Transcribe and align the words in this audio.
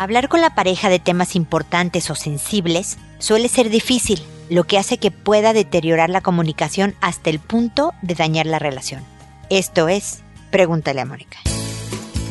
Hablar 0.00 0.30
con 0.30 0.40
la 0.40 0.54
pareja 0.54 0.88
de 0.88 0.98
temas 0.98 1.36
importantes 1.36 2.10
o 2.10 2.14
sensibles 2.14 2.96
suele 3.18 3.50
ser 3.50 3.68
difícil, 3.68 4.22
lo 4.48 4.64
que 4.64 4.78
hace 4.78 4.96
que 4.96 5.10
pueda 5.10 5.52
deteriorar 5.52 6.08
la 6.08 6.22
comunicación 6.22 6.94
hasta 7.02 7.28
el 7.28 7.38
punto 7.38 7.92
de 8.00 8.14
dañar 8.14 8.46
la 8.46 8.58
relación. 8.58 9.02
Esto 9.50 9.88
es, 9.90 10.20
pregúntale 10.50 11.02
a 11.02 11.04
Mónica. 11.04 11.36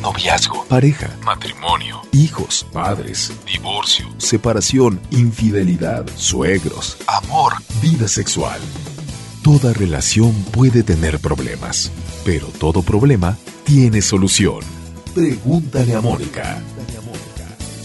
Noviazgo, 0.02 0.64
pareja, 0.64 1.10
matrimonio, 1.22 2.02
hijos, 2.10 2.66
padres, 2.72 3.32
divorcio, 3.46 4.08
separación, 4.18 5.00
infidelidad, 5.12 6.08
suegros, 6.16 6.96
amor, 7.06 7.52
vida 7.80 8.08
sexual. 8.08 8.58
Toda 9.44 9.72
relación 9.74 10.32
puede 10.50 10.82
tener 10.82 11.20
problemas, 11.20 11.92
pero 12.24 12.48
todo 12.48 12.82
problema 12.82 13.38
tiene 13.62 14.02
solución. 14.02 14.58
Pregúntale 15.14 15.94
a 15.94 16.00
Mónica. 16.00 16.60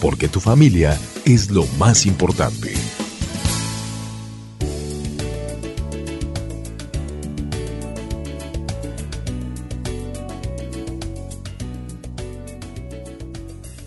Porque 0.00 0.28
tu 0.28 0.40
familia 0.40 0.98
es 1.24 1.50
lo 1.50 1.66
más 1.78 2.06
importante. 2.06 2.74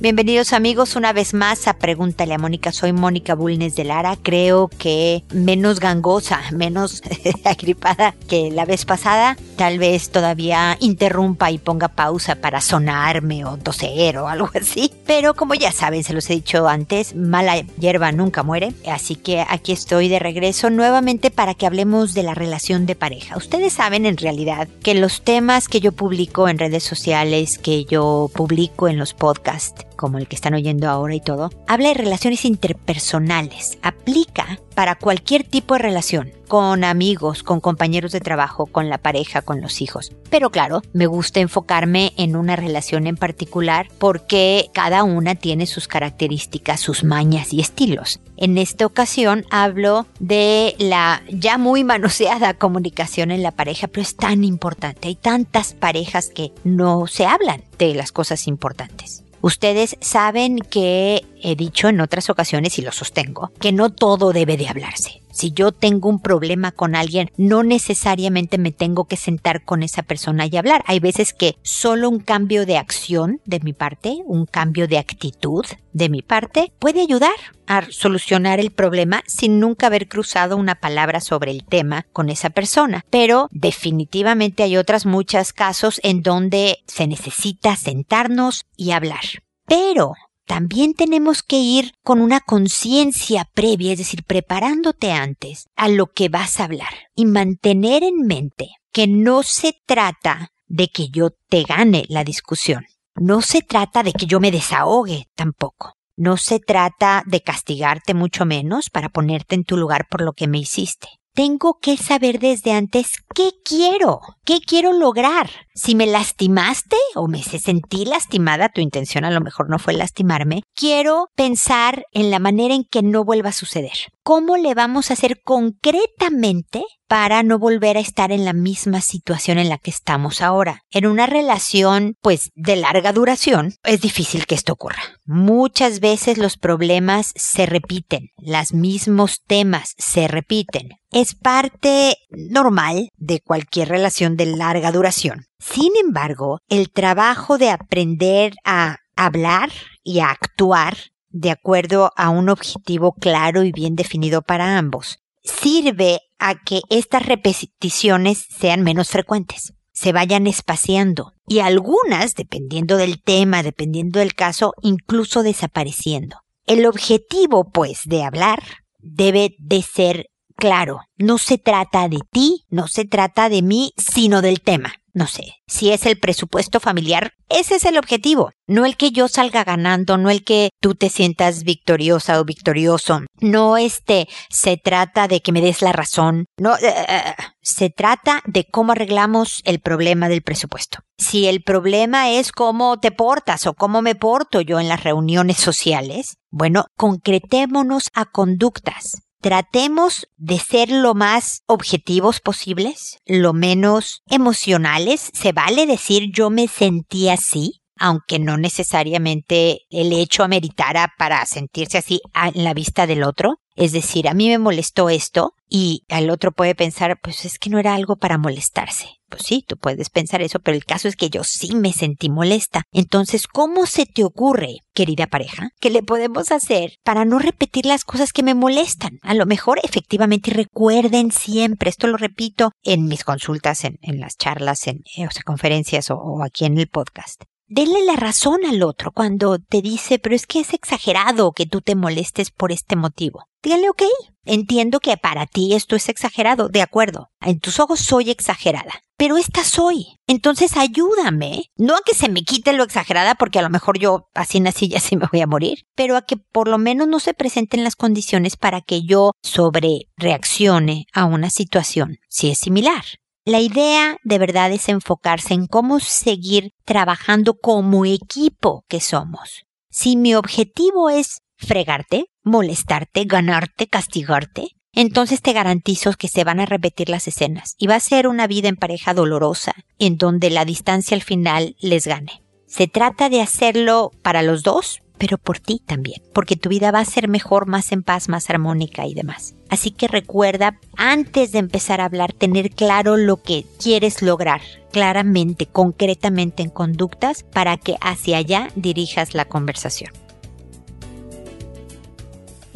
Bienvenidos 0.01 0.53
amigos 0.53 0.95
una 0.95 1.11
vez 1.11 1.33
más 1.33 1.67
a 1.67 1.73
Pregúntale 1.73 2.33
a 2.33 2.37
Mónica. 2.37 2.71
Soy 2.71 2.93
Mónica 2.93 3.35
Bulnes 3.35 3.75
de 3.75 3.83
Lara. 3.83 4.15
Creo 4.15 4.69
que 4.69 5.25
menos 5.33 5.81
gangosa, 5.81 6.39
menos 6.53 7.03
agripada 7.43 8.15
que 8.29 8.49
la 8.49 8.63
vez 8.63 8.85
pasada. 8.85 9.35
Tal 9.57 9.77
vez 9.77 10.09
todavía 10.09 10.77
interrumpa 10.79 11.51
y 11.51 11.57
ponga 11.57 11.89
pausa 11.89 12.35
para 12.35 12.61
sonarme 12.61 13.43
o 13.43 13.57
toser 13.57 14.19
o 14.19 14.29
algo 14.29 14.49
así. 14.53 14.89
Pero 15.05 15.33
como 15.33 15.53
ya 15.53 15.73
saben, 15.73 16.05
se 16.05 16.13
los 16.13 16.29
he 16.29 16.35
dicho 16.35 16.69
antes, 16.69 17.13
mala 17.13 17.59
hierba 17.77 18.13
nunca 18.13 18.41
muere. 18.41 18.71
Así 18.89 19.17
que 19.17 19.45
aquí 19.49 19.73
estoy 19.73 20.07
de 20.07 20.19
regreso 20.19 20.69
nuevamente 20.69 21.29
para 21.29 21.55
que 21.55 21.65
hablemos 21.65 22.13
de 22.13 22.23
la 22.23 22.35
relación 22.35 22.85
de 22.85 22.95
pareja. 22.95 23.35
Ustedes 23.35 23.73
saben 23.73 24.05
en 24.05 24.15
realidad 24.15 24.69
que 24.81 24.93
los 24.93 25.23
temas 25.23 25.67
que 25.67 25.81
yo 25.81 25.91
publico 25.91 26.47
en 26.47 26.57
redes 26.57 26.83
sociales, 26.83 27.57
que 27.57 27.83
yo 27.83 28.31
publico 28.33 28.87
en 28.87 28.97
los 28.97 29.13
podcasts, 29.13 29.85
como 29.99 30.17
el 30.17 30.29
que 30.29 30.35
están 30.37 30.53
oyendo 30.53 30.89
ahora 30.89 31.13
y 31.13 31.19
todo, 31.19 31.49
habla 31.67 31.89
de 31.89 31.95
relaciones 31.95 32.45
interpersonales. 32.45 33.77
Aplica 33.81 34.61
para 34.73 34.95
cualquier 34.95 35.43
tipo 35.43 35.73
de 35.73 35.81
relación, 35.81 36.31
con 36.47 36.85
amigos, 36.85 37.43
con 37.43 37.59
compañeros 37.59 38.13
de 38.13 38.21
trabajo, 38.21 38.65
con 38.65 38.87
la 38.87 38.97
pareja, 38.97 39.41
con 39.41 39.59
los 39.59 39.81
hijos. 39.81 40.13
Pero 40.29 40.51
claro, 40.51 40.81
me 40.93 41.05
gusta 41.05 41.41
enfocarme 41.41 42.13
en 42.15 42.37
una 42.37 42.55
relación 42.55 43.07
en 43.07 43.17
particular 43.17 43.89
porque 43.97 44.69
cada 44.73 45.03
una 45.03 45.35
tiene 45.35 45.67
sus 45.67 45.89
características, 45.89 46.79
sus 46.79 47.03
mañas 47.03 47.51
y 47.51 47.59
estilos. 47.59 48.21
En 48.37 48.57
esta 48.57 48.85
ocasión 48.85 49.45
hablo 49.51 50.07
de 50.21 50.75
la 50.79 51.23
ya 51.27 51.57
muy 51.57 51.83
manoseada 51.83 52.53
comunicación 52.53 53.31
en 53.31 53.43
la 53.43 53.51
pareja, 53.51 53.87
pero 53.87 54.03
es 54.03 54.15
tan 54.15 54.45
importante. 54.45 55.09
Hay 55.09 55.15
tantas 55.15 55.73
parejas 55.73 56.29
que 56.33 56.53
no 56.63 57.05
se 57.07 57.25
hablan 57.25 57.63
de 57.77 57.95
las 57.95 58.13
cosas 58.13 58.47
importantes. 58.47 59.25
Ustedes 59.41 59.97
saben 60.01 60.59
que 60.59 61.25
he 61.41 61.55
dicho 61.55 61.87
en 61.87 62.01
otras 62.01 62.29
ocasiones 62.29 62.77
y 62.77 62.81
lo 62.81 62.91
sostengo, 62.91 63.51
que 63.59 63.71
no 63.71 63.89
todo 63.89 64.33
debe 64.33 64.57
de 64.57 64.67
hablarse. 64.67 65.21
Si 65.31 65.51
yo 65.51 65.71
tengo 65.71 66.09
un 66.09 66.21
problema 66.21 66.71
con 66.71 66.95
alguien, 66.95 67.31
no 67.37 67.63
necesariamente 67.63 68.57
me 68.57 68.71
tengo 68.71 69.05
que 69.05 69.17
sentar 69.17 69.63
con 69.63 69.83
esa 69.83 70.03
persona 70.03 70.47
y 70.47 70.57
hablar. 70.57 70.83
Hay 70.87 70.99
veces 70.99 71.33
que 71.33 71.55
solo 71.61 72.09
un 72.09 72.19
cambio 72.19 72.65
de 72.65 72.77
acción 72.77 73.41
de 73.45 73.59
mi 73.59 73.73
parte, 73.73 74.17
un 74.25 74.45
cambio 74.45 74.87
de 74.87 74.97
actitud 74.97 75.65
de 75.93 76.09
mi 76.09 76.21
parte, 76.21 76.71
puede 76.79 77.01
ayudar 77.01 77.35
a 77.67 77.85
solucionar 77.89 78.59
el 78.59 78.71
problema 78.71 79.23
sin 79.27 79.59
nunca 79.59 79.87
haber 79.87 80.07
cruzado 80.07 80.57
una 80.57 80.75
palabra 80.75 81.19
sobre 81.19 81.51
el 81.51 81.63
tema 81.63 82.07
con 82.11 82.29
esa 82.29 82.49
persona. 82.49 83.05
Pero 83.09 83.47
definitivamente 83.51 84.63
hay 84.63 84.77
otras 84.77 85.05
muchos 85.05 85.53
casos 85.53 85.99
en 86.03 86.23
donde 86.23 86.79
se 86.87 87.07
necesita 87.07 87.75
sentarnos 87.75 88.65
y 88.75 88.91
hablar. 88.91 89.23
Pero 89.65 90.13
también 90.49 90.95
tenemos 90.95 91.43
que 91.43 91.57
ir 91.57 91.93
con 92.03 92.21
una 92.21 92.39
conciencia 92.39 93.47
previa, 93.53 93.91
es 93.91 93.99
decir, 93.99 94.23
preparándote 94.23 95.11
antes 95.11 95.67
a 95.75 95.89
lo 95.89 96.07
que 96.07 96.27
vas 96.27 96.59
a 96.59 96.63
hablar 96.63 96.89
y 97.13 97.27
mantener 97.27 98.01
en 98.01 98.25
mente 98.25 98.69
que 98.91 99.05
no 99.05 99.43
se 99.43 99.75
trata 99.85 100.49
de 100.65 100.87
que 100.87 101.09
yo 101.09 101.29
te 101.49 101.61
gane 101.61 102.05
la 102.09 102.23
discusión. 102.23 102.87
No 103.13 103.43
se 103.43 103.61
trata 103.61 104.01
de 104.01 104.11
que 104.11 104.25
yo 104.25 104.39
me 104.39 104.49
desahogue 104.49 105.27
tampoco. 105.35 105.93
No 106.17 106.35
se 106.35 106.59
trata 106.59 107.21
de 107.27 107.41
castigarte 107.41 108.15
mucho 108.15 108.43
menos 108.47 108.89
para 108.89 109.09
ponerte 109.09 109.53
en 109.53 109.65
tu 109.65 109.77
lugar 109.77 110.07
por 110.09 110.21
lo 110.21 110.33
que 110.33 110.47
me 110.47 110.57
hiciste 110.57 111.18
tengo 111.39 111.79
que 111.81 111.95
saber 111.95 112.39
desde 112.39 112.73
antes 112.73 113.13
qué 113.33 113.51
quiero, 113.63 114.19
qué 114.43 114.59
quiero 114.59 114.91
lograr. 114.91 115.49
Si 115.73 115.95
me 115.95 116.05
lastimaste 116.05 116.97
o 117.15 117.29
me 117.29 117.41
sentí 117.41 118.03
lastimada, 118.03 118.67
tu 118.67 118.81
intención 118.81 119.23
a 119.23 119.31
lo 119.31 119.39
mejor 119.39 119.69
no 119.69 119.79
fue 119.79 119.93
lastimarme, 119.93 120.63
quiero 120.75 121.27
pensar 121.37 122.03
en 122.11 122.29
la 122.29 122.39
manera 122.39 122.75
en 122.75 122.83
que 122.83 123.03
no 123.03 123.23
vuelva 123.23 123.49
a 123.49 123.53
suceder. 123.53 123.93
¿Cómo 124.21 124.57
le 124.57 124.73
vamos 124.73 125.09
a 125.09 125.13
hacer 125.13 125.39
concretamente 125.41 126.83
para 127.09 127.41
no 127.43 127.57
volver 127.57 127.97
a 127.97 127.99
estar 127.99 128.31
en 128.31 128.45
la 128.45 128.53
misma 128.53 129.01
situación 129.01 129.57
en 129.57 129.67
la 129.67 129.79
que 129.79 129.89
estamos 129.89 130.41
ahora? 130.41 130.83
En 130.91 131.07
una 131.07 131.25
relación, 131.25 132.15
pues, 132.21 132.51
de 132.55 132.75
larga 132.75 133.11
duración, 133.11 133.73
es 133.83 133.99
difícil 133.99 134.45
que 134.45 134.55
esto 134.55 134.73
ocurra. 134.73 135.01
Muchas 135.25 135.99
veces 135.99 136.37
los 136.37 136.55
problemas 136.55 137.33
se 137.35 137.65
repiten, 137.65 138.29
los 138.37 138.73
mismos 138.73 139.41
temas 139.45 139.95
se 139.97 140.27
repiten 140.27 140.89
es 141.11 141.33
parte 141.33 142.17
normal 142.29 143.09
de 143.17 143.41
cualquier 143.41 143.89
relación 143.89 144.37
de 144.37 144.45
larga 144.45 144.91
duración. 144.91 145.45
Sin 145.57 145.91
embargo, 145.97 146.59
el 146.69 146.91
trabajo 146.91 147.57
de 147.57 147.71
aprender 147.71 148.53
a 148.63 148.97
hablar 149.15 149.71
y 150.03 150.19
a 150.19 150.29
actuar 150.29 150.95
de 151.29 151.49
acuerdo 151.49 152.11
a 152.15 152.29
un 152.29 152.49
objetivo 152.49 153.13
claro 153.13 153.63
y 153.63 153.71
bien 153.71 153.95
definido 153.95 154.43
para 154.43 154.77
ambos 154.77 155.19
sirve 155.49 156.21
a 156.39 156.55
que 156.55 156.81
estas 156.89 157.25
repeticiones 157.25 158.45
sean 158.57 158.83
menos 158.83 159.09
frecuentes, 159.09 159.73
se 159.91 160.11
vayan 160.13 160.47
espaciando 160.47 161.33
y 161.47 161.59
algunas, 161.59 162.35
dependiendo 162.35 162.97
del 162.97 163.21
tema, 163.21 163.63
dependiendo 163.63 164.19
del 164.19 164.35
caso, 164.35 164.73
incluso 164.81 165.43
desapareciendo. 165.43 166.37
El 166.65 166.85
objetivo, 166.85 167.71
pues, 167.71 168.01
de 168.05 168.23
hablar 168.23 168.61
debe 168.99 169.55
de 169.57 169.81
ser 169.81 170.29
claro, 170.55 171.01
no 171.17 171.37
se 171.37 171.57
trata 171.57 172.07
de 172.07 172.19
ti, 172.31 172.65
no 172.69 172.87
se 172.87 173.05
trata 173.05 173.49
de 173.49 173.61
mí, 173.61 173.93
sino 173.97 174.41
del 174.41 174.61
tema. 174.61 174.93
No 175.13 175.27
sé, 175.27 175.55
si 175.67 175.91
es 175.91 176.05
el 176.05 176.19
presupuesto 176.19 176.79
familiar, 176.79 177.31
ese 177.49 177.75
es 177.75 177.85
el 177.85 177.97
objetivo, 177.97 178.51
no 178.67 178.85
el 178.85 178.95
que 178.95 179.11
yo 179.11 179.27
salga 179.27 179.63
ganando, 179.63 180.17
no 180.17 180.29
el 180.29 180.43
que 180.43 180.69
tú 180.79 180.95
te 180.95 181.09
sientas 181.09 181.63
victoriosa 181.63 182.39
o 182.39 182.45
victorioso, 182.45 183.21
no 183.41 183.77
este 183.77 184.27
se 184.49 184.77
trata 184.77 185.27
de 185.27 185.41
que 185.41 185.51
me 185.51 185.61
des 185.61 185.81
la 185.81 185.91
razón, 185.91 186.45
no, 186.57 186.75
eh, 186.75 186.93
eh, 187.07 187.23
se 187.61 187.89
trata 187.89 188.41
de 188.45 188.65
cómo 188.65 188.91
arreglamos 188.91 189.61
el 189.65 189.79
problema 189.79 190.29
del 190.29 190.43
presupuesto. 190.43 190.99
Si 191.17 191.47
el 191.47 191.63
problema 191.63 192.31
es 192.31 192.51
cómo 192.51 192.99
te 192.99 193.11
portas 193.11 193.67
o 193.67 193.73
cómo 193.73 194.01
me 194.01 194.15
porto 194.15 194.61
yo 194.61 194.79
en 194.79 194.87
las 194.87 195.03
reuniones 195.03 195.57
sociales, 195.57 196.37
bueno, 196.51 196.85
concretémonos 196.95 198.09
a 198.13 198.25
conductas 198.25 199.28
tratemos 199.41 200.27
de 200.37 200.59
ser 200.59 200.89
lo 200.89 201.13
más 201.13 201.63
objetivos 201.67 202.39
posibles, 202.39 203.19
lo 203.25 203.53
menos 203.53 204.21
emocionales. 204.29 205.31
Se 205.33 205.51
vale 205.51 205.85
decir 205.85 206.31
yo 206.33 206.49
me 206.49 206.67
sentí 206.67 207.29
así, 207.29 207.81
aunque 207.97 208.39
no 208.39 208.57
necesariamente 208.57 209.81
el 209.89 210.13
hecho 210.13 210.43
ameritara 210.43 211.13
para 211.17 211.45
sentirse 211.45 211.97
así 211.97 212.21
en 212.33 212.63
la 212.63 212.73
vista 212.73 213.07
del 213.07 213.23
otro. 213.23 213.59
Es 213.79 213.93
decir, 213.93 214.27
a 214.27 214.33
mí 214.33 214.49
me 214.49 214.57
molestó 214.57 215.09
esto 215.09 215.53
y 215.69 216.03
al 216.09 216.29
otro 216.31 216.51
puede 216.51 216.75
pensar, 216.75 217.17
pues 217.23 217.45
es 217.45 217.57
que 217.57 217.69
no 217.69 217.79
era 217.79 217.95
algo 217.95 218.17
para 218.17 218.37
molestarse. 218.37 219.07
Pues 219.29 219.43
sí, 219.43 219.63
tú 219.65 219.77
puedes 219.77 220.09
pensar 220.09 220.41
eso, 220.41 220.59
pero 220.59 220.75
el 220.75 220.83
caso 220.83 221.07
es 221.07 221.15
que 221.15 221.29
yo 221.29 221.45
sí 221.45 221.75
me 221.75 221.93
sentí 221.93 222.29
molesta. 222.29 222.83
Entonces, 222.91 223.47
¿cómo 223.47 223.85
se 223.85 224.05
te 224.05 224.25
ocurre, 224.25 224.79
querida 224.93 225.27
pareja, 225.27 225.69
que 225.79 225.91
le 225.91 226.03
podemos 226.03 226.51
hacer 226.51 226.97
para 227.05 227.23
no 227.23 227.39
repetir 227.39 227.85
las 227.85 228.03
cosas 228.03 228.33
que 228.33 228.43
me 228.43 228.53
molestan? 228.53 229.17
A 229.21 229.33
lo 229.33 229.45
mejor, 229.45 229.79
efectivamente, 229.81 230.51
recuerden 230.51 231.31
siempre, 231.31 231.89
esto 231.89 232.07
lo 232.07 232.17
repito 232.17 232.71
en 232.83 233.05
mis 233.05 233.23
consultas, 233.23 233.85
en, 233.85 234.19
las 234.19 234.35
charlas, 234.35 234.87
en, 234.87 235.03
o 235.19 235.29
conferencias 235.45 236.11
o 236.11 236.43
aquí 236.43 236.65
en 236.65 236.77
el 236.77 236.89
podcast 236.89 237.43
denle 237.69 238.03
la 238.03 238.15
razón 238.15 238.59
al 238.65 238.83
otro 238.83 239.11
cuando 239.11 239.59
te 239.59 239.81
dice, 239.81 240.19
pero 240.19 240.35
es 240.35 240.47
que 240.47 240.59
es 240.59 240.73
exagerado 240.73 241.53
que 241.53 241.65
tú 241.65 241.81
te 241.81 241.95
molestes 241.95 242.51
por 242.51 242.71
este 242.71 242.95
motivo. 242.95 243.45
Díganle, 243.61 243.89
ok, 243.89 244.03
entiendo 244.45 244.99
que 244.99 245.15
para 245.17 245.45
ti 245.45 245.73
esto 245.73 245.95
es 245.95 246.09
exagerado, 246.09 246.69
de 246.69 246.81
acuerdo. 246.81 247.29
En 247.41 247.59
tus 247.59 247.79
ojos 247.79 247.99
soy 247.99 248.31
exagerada, 248.31 249.01
pero 249.17 249.37
esta 249.37 249.63
soy. 249.63 250.17
Entonces 250.27 250.77
ayúdame, 250.77 251.65
no 251.75 251.95
a 251.95 252.01
que 252.05 252.15
se 252.15 252.29
me 252.29 252.43
quite 252.43 252.73
lo 252.73 252.83
exagerada, 252.83 253.35
porque 253.35 253.59
a 253.59 253.61
lo 253.61 253.69
mejor 253.69 253.99
yo 253.99 254.29
así 254.33 254.59
nací 254.59 254.87
y 254.87 254.95
así 254.95 255.15
me 255.17 255.27
voy 255.31 255.41
a 255.41 255.47
morir, 255.47 255.83
pero 255.95 256.15
a 256.15 256.21
que 256.21 256.37
por 256.37 256.67
lo 256.67 256.77
menos 256.77 257.07
no 257.07 257.19
se 257.19 257.33
presenten 257.33 257.83
las 257.83 257.95
condiciones 257.95 258.55
para 258.55 258.81
que 258.81 259.03
yo 259.03 259.33
sobre 259.43 260.07
reaccione 260.17 261.05
a 261.13 261.25
una 261.25 261.49
situación 261.49 262.17
si 262.29 262.49
es 262.49 262.57
similar. 262.57 263.03
La 263.49 263.61
idea 263.61 264.17
de 264.23 264.37
verdad 264.37 264.71
es 264.71 264.89
enfocarse 264.89 265.55
en 265.55 265.65
cómo 265.65 265.99
seguir 265.99 266.73
trabajando 266.85 267.55
como 267.55 268.05
equipo 268.05 268.85
que 268.87 269.01
somos. 269.01 269.65
Si 269.89 270.17
mi 270.17 270.35
objetivo 270.35 271.09
es 271.09 271.39
fregarte, 271.57 272.25
molestarte, 272.43 273.23
ganarte, 273.25 273.87
castigarte, 273.87 274.67
entonces 274.93 275.41
te 275.41 275.53
garantizo 275.53 276.13
que 276.13 276.27
se 276.27 276.43
van 276.43 276.59
a 276.59 276.67
repetir 276.67 277.09
las 277.09 277.27
escenas 277.27 277.73
y 277.79 277.87
va 277.87 277.95
a 277.95 277.99
ser 277.99 278.27
una 278.27 278.45
vida 278.45 278.69
en 278.69 278.75
pareja 278.75 279.15
dolorosa 279.15 279.73
en 279.97 280.17
donde 280.17 280.51
la 280.51 280.63
distancia 280.63 281.15
al 281.15 281.23
final 281.23 281.75
les 281.79 282.05
gane. 282.05 282.43
Se 282.67 282.85
trata 282.87 283.29
de 283.29 283.41
hacerlo 283.41 284.11
para 284.21 284.43
los 284.43 284.61
dos, 284.61 284.99
pero 285.19 285.37
por 285.37 285.59
ti 285.59 285.81
también, 285.85 286.23
porque 286.33 286.55
tu 286.55 286.69
vida 286.69 286.89
va 286.91 286.99
a 286.99 287.05
ser 287.05 287.27
mejor, 287.27 287.67
más 287.67 287.91
en 287.91 288.01
paz, 288.01 288.29
más 288.29 288.49
armónica 288.49 289.05
y 289.05 289.13
demás. 289.13 289.53
Así 289.69 289.91
que 289.91 290.07
recuerda, 290.07 290.79
antes 290.97 291.51
de 291.51 291.59
empezar 291.59 292.01
a 292.01 292.05
hablar, 292.05 292.33
tener 292.33 292.71
claro 292.71 293.17
lo 293.17 293.43
que 293.43 293.65
quieres 293.79 294.23
lograr, 294.23 294.61
claramente, 294.91 295.67
concretamente 295.67 296.63
en 296.63 296.69
conductas, 296.69 297.43
para 297.43 297.77
que 297.77 297.97
hacia 298.01 298.37
allá 298.37 298.69
dirijas 298.75 299.35
la 299.35 299.45
conversación. 299.45 300.11